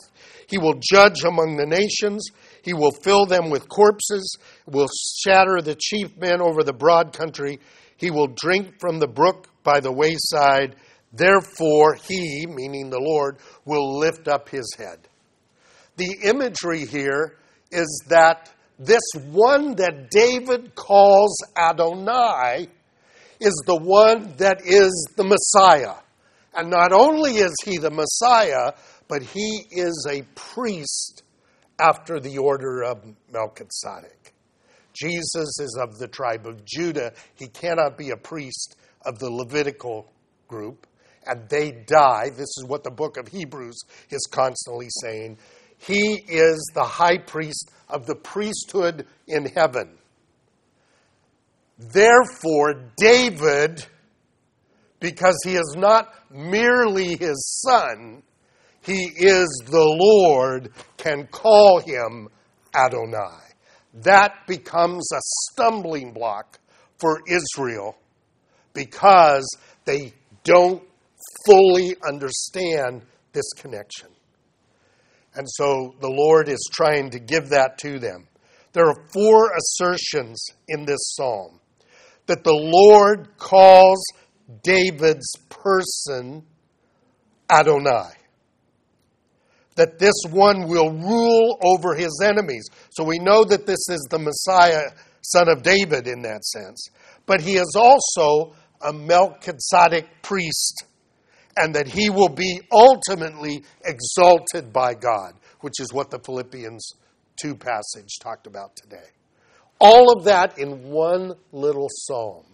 He 0.46 0.58
will 0.58 0.78
judge 0.80 1.24
among 1.24 1.56
the 1.56 1.66
nations. 1.66 2.28
He 2.62 2.74
will 2.74 2.90
fill 2.90 3.24
them 3.24 3.48
with 3.48 3.68
corpses, 3.68 4.36
will 4.66 4.88
shatter 5.22 5.62
the 5.62 5.76
chief 5.76 6.14
men 6.18 6.42
over 6.42 6.62
the 6.62 6.74
broad 6.74 7.14
country. 7.14 7.58
He 7.96 8.10
will 8.10 8.34
drink 8.42 8.78
from 8.80 8.98
the 8.98 9.08
brook 9.08 9.48
by 9.62 9.80
the 9.80 9.92
wayside. 9.92 10.76
Therefore, 11.12 11.94
he, 11.94 12.46
meaning 12.46 12.90
the 12.90 13.00
Lord, 13.00 13.38
will 13.64 13.98
lift 13.98 14.28
up 14.28 14.50
his 14.50 14.74
head. 14.76 14.98
The 15.96 16.18
imagery 16.22 16.84
here 16.84 17.38
is 17.70 18.04
that 18.08 18.50
this 18.78 19.02
one 19.30 19.74
that 19.76 20.10
David 20.10 20.74
calls 20.74 21.36
Adonai 21.56 22.68
is 23.40 23.62
the 23.66 23.76
one 23.76 24.34
that 24.38 24.62
is 24.64 25.08
the 25.16 25.24
Messiah. 25.24 25.94
And 26.54 26.70
not 26.70 26.92
only 26.92 27.36
is 27.36 27.54
he 27.64 27.78
the 27.78 27.90
Messiah, 27.90 28.72
but 29.06 29.22
he 29.22 29.64
is 29.70 30.06
a 30.10 30.22
priest 30.34 31.22
after 31.80 32.20
the 32.20 32.38
order 32.38 32.82
of 32.82 33.04
Melchizedek. 33.32 34.32
Jesus 34.92 35.60
is 35.60 35.78
of 35.80 35.98
the 35.98 36.08
tribe 36.08 36.46
of 36.46 36.64
Judah. 36.64 37.12
He 37.34 37.46
cannot 37.46 37.96
be 37.96 38.10
a 38.10 38.16
priest 38.16 38.76
of 39.04 39.18
the 39.18 39.30
Levitical 39.30 40.10
group, 40.48 40.86
and 41.26 41.48
they 41.48 41.70
die. 41.70 42.30
This 42.30 42.48
is 42.58 42.64
what 42.66 42.82
the 42.82 42.90
book 42.90 43.16
of 43.16 43.28
Hebrews 43.28 43.78
is 44.10 44.26
constantly 44.30 44.88
saying. 45.02 45.38
He 45.78 46.22
is 46.28 46.70
the 46.74 46.84
high 46.84 47.18
priest 47.18 47.70
of 47.88 48.06
the 48.06 48.14
priesthood 48.14 49.06
in 49.26 49.46
heaven. 49.46 49.98
Therefore, 51.78 52.74
David, 52.96 53.84
because 55.00 55.38
he 55.44 55.54
is 55.54 55.74
not 55.76 56.12
merely 56.30 57.16
his 57.16 57.62
son, 57.64 58.22
he 58.82 59.04
is 59.16 59.48
the 59.66 59.84
Lord, 59.84 60.72
can 60.96 61.26
call 61.28 61.80
him 61.80 62.28
Adonai. 62.74 63.44
That 63.94 64.46
becomes 64.46 65.08
a 65.12 65.20
stumbling 65.20 66.12
block 66.12 66.58
for 66.98 67.20
Israel 67.28 67.96
because 68.72 69.46
they 69.84 70.12
don't 70.44 70.82
fully 71.46 71.96
understand 72.06 73.02
this 73.32 73.52
connection. 73.56 74.08
And 75.38 75.48
so 75.48 75.94
the 76.00 76.10
Lord 76.10 76.48
is 76.48 76.68
trying 76.72 77.10
to 77.10 77.20
give 77.20 77.50
that 77.50 77.78
to 77.78 78.00
them. 78.00 78.26
There 78.72 78.88
are 78.88 79.06
four 79.12 79.52
assertions 79.56 80.44
in 80.66 80.84
this 80.84 81.14
psalm 81.14 81.60
that 82.26 82.42
the 82.42 82.52
Lord 82.52 83.38
calls 83.38 84.04
David's 84.64 85.32
person 85.48 86.44
Adonai. 87.48 88.10
That 89.76 90.00
this 90.00 90.24
one 90.28 90.66
will 90.66 90.90
rule 90.90 91.56
over 91.62 91.94
his 91.94 92.20
enemies. 92.22 92.68
So 92.90 93.04
we 93.04 93.20
know 93.20 93.44
that 93.44 93.64
this 93.64 93.88
is 93.88 94.08
the 94.10 94.18
Messiah, 94.18 94.90
son 95.22 95.48
of 95.48 95.62
David, 95.62 96.08
in 96.08 96.22
that 96.22 96.44
sense. 96.44 96.88
But 97.26 97.42
he 97.42 97.58
is 97.58 97.76
also 97.76 98.54
a 98.80 98.92
Melchizedek 98.92 100.08
priest, 100.22 100.84
and 101.58 101.74
that 101.74 101.88
he 101.88 102.08
will 102.08 102.28
be 102.28 102.60
ultimately 102.70 103.64
exalted 103.84 104.72
by 104.72 104.94
God, 104.94 105.34
which 105.60 105.80
is 105.80 105.92
what 105.92 106.10
the 106.10 106.20
Philippians 106.20 106.92
2 107.42 107.56
passage 107.56 108.18
talked 108.20 108.46
about 108.46 108.76
today. 108.76 109.08
All 109.80 110.16
of 110.16 110.24
that 110.24 110.58
in 110.58 110.84
one 110.84 111.34
little 111.52 111.88
psalm. 111.90 112.44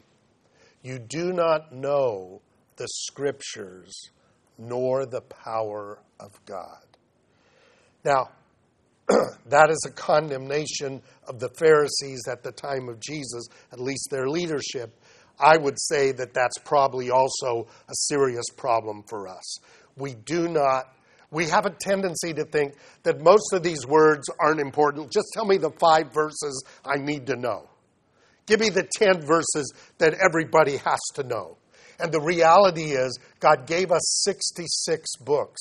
You 0.83 0.99
do 0.99 1.33
not 1.33 1.73
know 1.73 2.43
the 2.77 2.89
scriptures 2.89 4.11
nor 4.59 5.07
the 5.07 5.23
power 5.23 5.99
of 6.21 6.33
God. 6.45 6.85
Now, 8.05 8.31
that 9.47 9.71
is 9.71 9.85
a 9.87 9.91
condemnation 9.91 11.03
of 11.27 11.39
the 11.39 11.49
Pharisees 11.51 12.23
at 12.31 12.43
the 12.43 12.53
time 12.53 12.89
of 12.89 13.01
Jesus, 13.01 13.49
at 13.73 13.81
least 13.81 14.09
their 14.11 14.29
leadership. 14.29 14.99
I 15.39 15.57
would 15.57 15.81
say 15.81 16.13
that 16.13 16.35
that's 16.35 16.59
probably 16.59 17.11
also 17.11 17.67
a 17.89 17.95
serious 17.95 18.47
problem 18.57 19.03
for 19.09 19.29
us. 19.29 19.59
We 19.97 20.15
do 20.15 20.49
not 20.49 20.95
we 21.35 21.49
have 21.49 21.67
a 21.67 21.71
tendency 21.71 22.33
to 22.33 22.45
think 22.45 22.75
that 23.03 23.21
most 23.21 23.53
of 23.53 23.65
these 23.65 23.85
words 23.87 24.31
aren't 24.39 24.61
important. 24.61 25.11
Just 25.11 25.27
tell 25.35 25.45
me 25.45 25.57
the 25.57 25.73
five 25.73 26.13
verses 26.15 26.65
I 26.85 26.97
need 26.97 27.27
to 27.27 27.37
know. 27.37 27.69
Give 28.47 28.61
me 28.61 28.69
the 28.69 28.89
10 28.99 29.23
verses 29.23 29.73
that 29.99 30.15
everybody 30.15 30.77
has 30.77 31.01
to 31.15 31.25
know. 31.25 31.57
And 31.99 32.13
the 32.13 32.21
reality 32.21 32.93
is, 32.93 33.19
God 33.41 33.67
gave 33.67 33.91
us 33.91 34.23
66 34.25 35.17
books, 35.17 35.61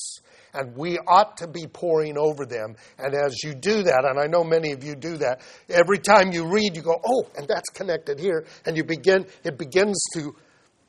and 0.54 0.74
we 0.76 0.98
ought 1.06 1.36
to 1.38 1.46
be 1.46 1.66
poring 1.66 2.16
over 2.16 2.46
them. 2.46 2.76
And 2.98 3.14
as 3.14 3.42
you 3.42 3.54
do 3.54 3.82
that, 3.82 4.04
and 4.04 4.18
I 4.18 4.26
know 4.26 4.44
many 4.44 4.72
of 4.72 4.84
you 4.84 4.94
do 4.94 5.16
that, 5.18 5.42
every 5.68 5.98
time 5.98 6.32
you 6.32 6.46
read, 6.46 6.76
you 6.76 6.82
go, 6.82 7.00
oh, 7.04 7.26
and 7.36 7.46
that's 7.48 7.68
connected 7.70 8.18
here. 8.18 8.46
And 8.64 8.76
you 8.76 8.84
begin, 8.84 9.26
it 9.42 9.58
begins 9.58 10.02
to 10.14 10.34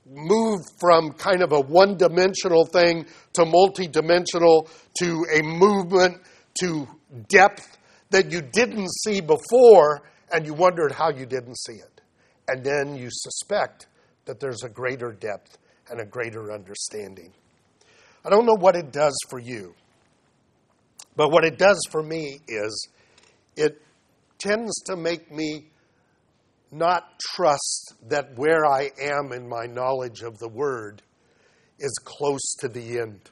move 0.08 0.62
from 0.80 1.12
kind 1.13 1.41
of 1.41 1.51
a 1.51 1.60
one 1.60 1.97
dimensional 1.97 2.65
thing 2.65 3.06
to 3.34 3.45
multi 3.45 3.88
dimensional 3.88 4.69
to 4.99 5.25
a 5.34 5.41
movement 5.41 6.21
to 6.62 6.88
depth 7.28 7.78
that 8.12 8.32
you 8.32 8.41
didn't 8.41 8.89
see 9.04 9.19
before 9.19 10.04
and 10.32 10.45
you 10.45 10.54
wondered 10.54 10.91
how 10.91 11.10
you 11.10 11.25
didn't 11.25 11.58
see 11.58 11.73
it. 11.73 12.01
And 12.47 12.63
then 12.63 12.95
you 12.95 13.10
suspect 13.12 13.88
that 14.25 14.39
there's 14.39 14.63
a 14.63 14.69
greater 14.69 15.12
depth 15.12 15.58
and 15.89 15.99
a 15.99 16.06
greater 16.06 16.51
understanding. 16.51 17.34
I 18.25 18.29
don't 18.29 18.45
know 18.45 18.57
what 18.57 18.75
it 18.75 18.91
does 18.91 19.15
for 19.29 19.39
you, 19.39 19.75
but 21.15 21.29
what 21.29 21.45
it 21.45 21.59
does 21.59 21.79
for 21.91 22.01
me 22.01 22.39
is 22.47 22.89
it 23.55 23.81
tends 24.39 24.81
to 24.88 24.95
make 24.95 25.31
me 25.31 25.67
not 26.71 27.19
trust 27.19 27.93
that 28.09 28.35
where 28.35 28.65
I 28.65 28.89
am 28.99 29.31
in 29.31 29.47
my 29.47 29.65
knowledge 29.67 30.21
of 30.23 30.39
the 30.39 30.49
Word 30.49 31.03
is 31.79 31.93
close 32.03 32.55
to 32.59 32.67
the 32.67 32.99
end. 32.99 33.29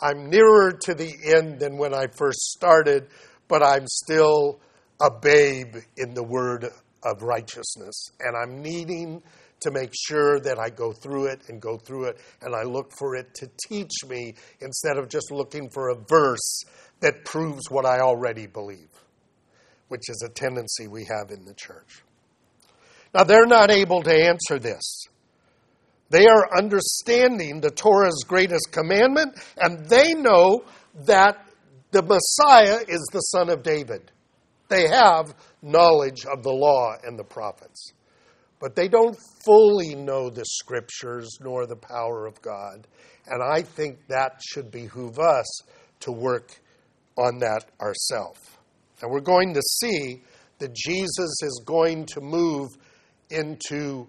I'm 0.00 0.28
nearer 0.28 0.72
to 0.72 0.94
the 0.94 1.12
end 1.36 1.60
than 1.60 1.76
when 1.76 1.94
I 1.94 2.06
first 2.08 2.40
started, 2.52 3.08
but 3.48 3.62
I'm 3.62 3.86
still 3.86 4.58
a 5.00 5.10
babe 5.10 5.76
in 5.96 6.14
the 6.14 6.22
word 6.22 6.64
of 7.02 7.22
righteousness. 7.22 8.10
And 8.18 8.36
I'm 8.36 8.62
needing 8.62 9.22
to 9.60 9.70
make 9.70 9.92
sure 9.94 10.40
that 10.40 10.58
I 10.58 10.70
go 10.70 10.92
through 10.92 11.26
it 11.26 11.42
and 11.48 11.60
go 11.60 11.76
through 11.76 12.06
it 12.06 12.20
and 12.42 12.54
I 12.54 12.62
look 12.62 12.92
for 12.98 13.14
it 13.16 13.34
to 13.34 13.50
teach 13.68 13.92
me 14.08 14.34
instead 14.60 14.96
of 14.96 15.08
just 15.08 15.30
looking 15.30 15.68
for 15.70 15.90
a 15.90 15.96
verse 15.96 16.64
that 17.00 17.24
proves 17.24 17.70
what 17.70 17.86
I 17.86 18.00
already 18.00 18.46
believe, 18.46 18.90
which 19.88 20.08
is 20.08 20.22
a 20.24 20.32
tendency 20.32 20.88
we 20.88 21.04
have 21.04 21.30
in 21.30 21.44
the 21.44 21.54
church. 21.54 22.02
Now, 23.14 23.24
they're 23.24 23.46
not 23.46 23.70
able 23.70 24.02
to 24.02 24.14
answer 24.14 24.58
this. 24.58 25.06
They 26.10 26.26
are 26.26 26.56
understanding 26.56 27.60
the 27.60 27.70
Torah's 27.70 28.24
greatest 28.26 28.72
commandment, 28.72 29.36
and 29.56 29.86
they 29.86 30.14
know 30.14 30.64
that 31.06 31.44
the 31.92 32.02
Messiah 32.02 32.80
is 32.86 33.08
the 33.12 33.20
son 33.20 33.48
of 33.48 33.62
David. 33.62 34.10
They 34.68 34.88
have 34.88 35.34
knowledge 35.62 36.24
of 36.26 36.42
the 36.42 36.52
law 36.52 36.94
and 37.02 37.18
the 37.18 37.24
prophets, 37.24 37.92
but 38.60 38.76
they 38.76 38.88
don't 38.88 39.16
fully 39.44 39.94
know 39.94 40.30
the 40.30 40.44
scriptures 40.44 41.38
nor 41.40 41.66
the 41.66 41.76
power 41.76 42.26
of 42.26 42.40
God. 42.42 42.86
And 43.26 43.42
I 43.42 43.62
think 43.62 43.98
that 44.08 44.40
should 44.46 44.70
behoove 44.70 45.18
us 45.18 45.46
to 46.00 46.12
work 46.12 46.60
on 47.16 47.38
that 47.38 47.64
ourselves. 47.80 48.40
And 49.00 49.10
we're 49.10 49.20
going 49.20 49.54
to 49.54 49.62
see 49.62 50.22
that 50.58 50.74
Jesus 50.74 51.42
is 51.42 51.62
going 51.64 52.04
to 52.06 52.20
move 52.20 52.68
into 53.30 54.06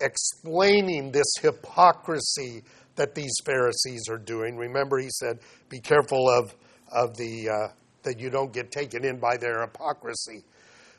explaining 0.00 1.12
this 1.12 1.32
hypocrisy 1.40 2.62
that 2.96 3.14
these 3.14 3.34
Pharisees 3.44 4.08
are 4.08 4.18
doing. 4.18 4.56
Remember, 4.56 4.98
he 4.98 5.10
said, 5.10 5.40
"Be 5.68 5.80
careful 5.80 6.28
of 6.28 6.54
of 6.92 7.16
the 7.16 7.48
uh, 7.48 7.72
that 8.02 8.18
you 8.18 8.30
don't 8.30 8.52
get 8.52 8.70
taken 8.70 9.04
in 9.04 9.18
by 9.18 9.36
their 9.36 9.62
hypocrisy." 9.62 10.44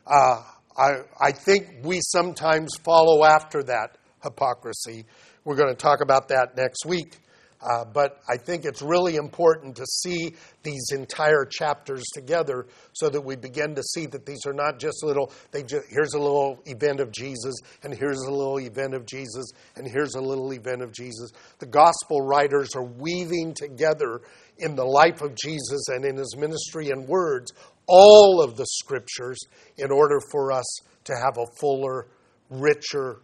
Uh, 0.06 0.44
I 0.78 0.90
I 1.20 1.32
think 1.32 1.84
we 1.84 2.00
sometimes 2.02 2.76
follow 2.84 3.24
after 3.24 3.64
that 3.64 3.98
hypocrisy. 4.24 5.06
We're 5.44 5.56
going 5.56 5.70
to 5.70 5.76
talk 5.76 6.02
about 6.02 6.30
that 6.30 6.58
next 6.58 6.86
week. 6.86 7.20
Uh, 7.62 7.84
but 7.84 8.20
I 8.30 8.38
think 8.38 8.66
it's 8.66 8.82
really 8.82 9.16
important 9.16 9.78
to 9.78 9.86
see 9.86 10.36
these 10.62 10.92
entire 10.92 11.46
chapters 11.46 12.04
together 12.14 12.68
so 12.94 13.10
that 13.10 13.22
we 13.22 13.36
begin 13.36 13.74
to 13.76 13.82
see 13.82 14.06
that 14.08 14.26
these 14.26 14.46
are 14.46 14.54
not 14.54 14.78
just 14.78 15.04
little, 15.04 15.32
they 15.52 15.64
just, 15.64 15.86
here's 15.90 16.14
a 16.14 16.20
little 16.20 16.60
event 16.66 17.00
of 17.00 17.12
Jesus, 17.12 17.56
and 17.82 17.94
here's 17.94 18.22
a 18.22 18.32
little 18.32 18.60
event 18.60 18.94
of 18.94 19.06
Jesus, 19.06 19.46
and 19.76 19.88
here's 19.88 20.14
a 20.14 20.22
little 20.22 20.52
event 20.52 20.84
of 20.84 20.92
Jesus. 20.92 21.32
The 21.60 21.66
gospel 21.66 22.22
writers 22.22 22.76
are 22.76 22.84
weaving 22.84 23.56
together 23.56 24.22
in 24.58 24.76
the 24.76 24.86
life 24.86 25.22
of 25.22 25.34
Jesus 25.36 25.88
and 25.88 26.06
in 26.06 26.18
his 26.18 26.36
ministry 26.38 26.90
and 26.90 27.08
words 27.08 27.52
all 27.88 28.42
of 28.42 28.58
the 28.58 28.66
scriptures 28.66 29.40
in 29.78 29.92
order 29.92 30.20
for 30.32 30.52
us 30.52 30.66
to 31.06 31.14
have 31.14 31.38
a 31.38 31.46
fuller, 31.60 32.08
richer 32.50 33.22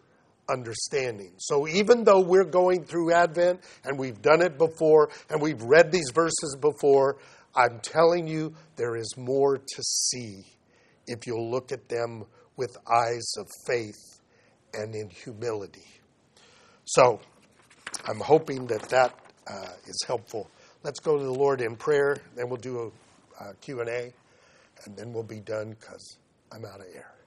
understanding. 0.49 1.33
So 1.37 1.67
even 1.67 2.03
though 2.03 2.21
we're 2.21 2.45
going 2.45 2.83
through 2.83 3.13
Advent 3.13 3.61
and 3.83 3.97
we've 3.97 4.21
done 4.21 4.41
it 4.41 4.57
before 4.57 5.09
and 5.29 5.41
we've 5.41 5.61
read 5.61 5.91
these 5.91 6.11
verses 6.13 6.57
before, 6.59 7.17
I'm 7.55 7.79
telling 7.81 8.27
you 8.27 8.53
there 8.75 8.95
is 8.95 9.15
more 9.17 9.57
to 9.57 9.83
see 9.83 10.45
if 11.07 11.25
you'll 11.25 11.49
look 11.49 11.71
at 11.71 11.89
them 11.89 12.25
with 12.55 12.77
eyes 12.87 13.33
of 13.37 13.47
faith 13.67 14.19
and 14.73 14.93
in 14.95 15.09
humility. 15.09 15.87
So 16.85 17.19
I'm 18.05 18.19
hoping 18.19 18.67
that 18.67 18.83
that 18.89 19.15
uh, 19.47 19.73
is 19.87 20.03
helpful. 20.07 20.49
Let's 20.83 20.99
go 20.99 21.17
to 21.17 21.23
the 21.23 21.33
Lord 21.33 21.61
in 21.61 21.75
prayer, 21.75 22.17
then 22.35 22.47
we'll 22.47 22.57
do 22.57 22.91
a, 23.39 23.49
a 23.49 23.53
Q&A, 23.55 24.13
and 24.85 24.95
then 24.97 25.13
we'll 25.13 25.23
be 25.23 25.39
done 25.39 25.75
because 25.79 26.17
I'm 26.51 26.65
out 26.65 26.79
of 26.79 26.87
air. 26.95 27.20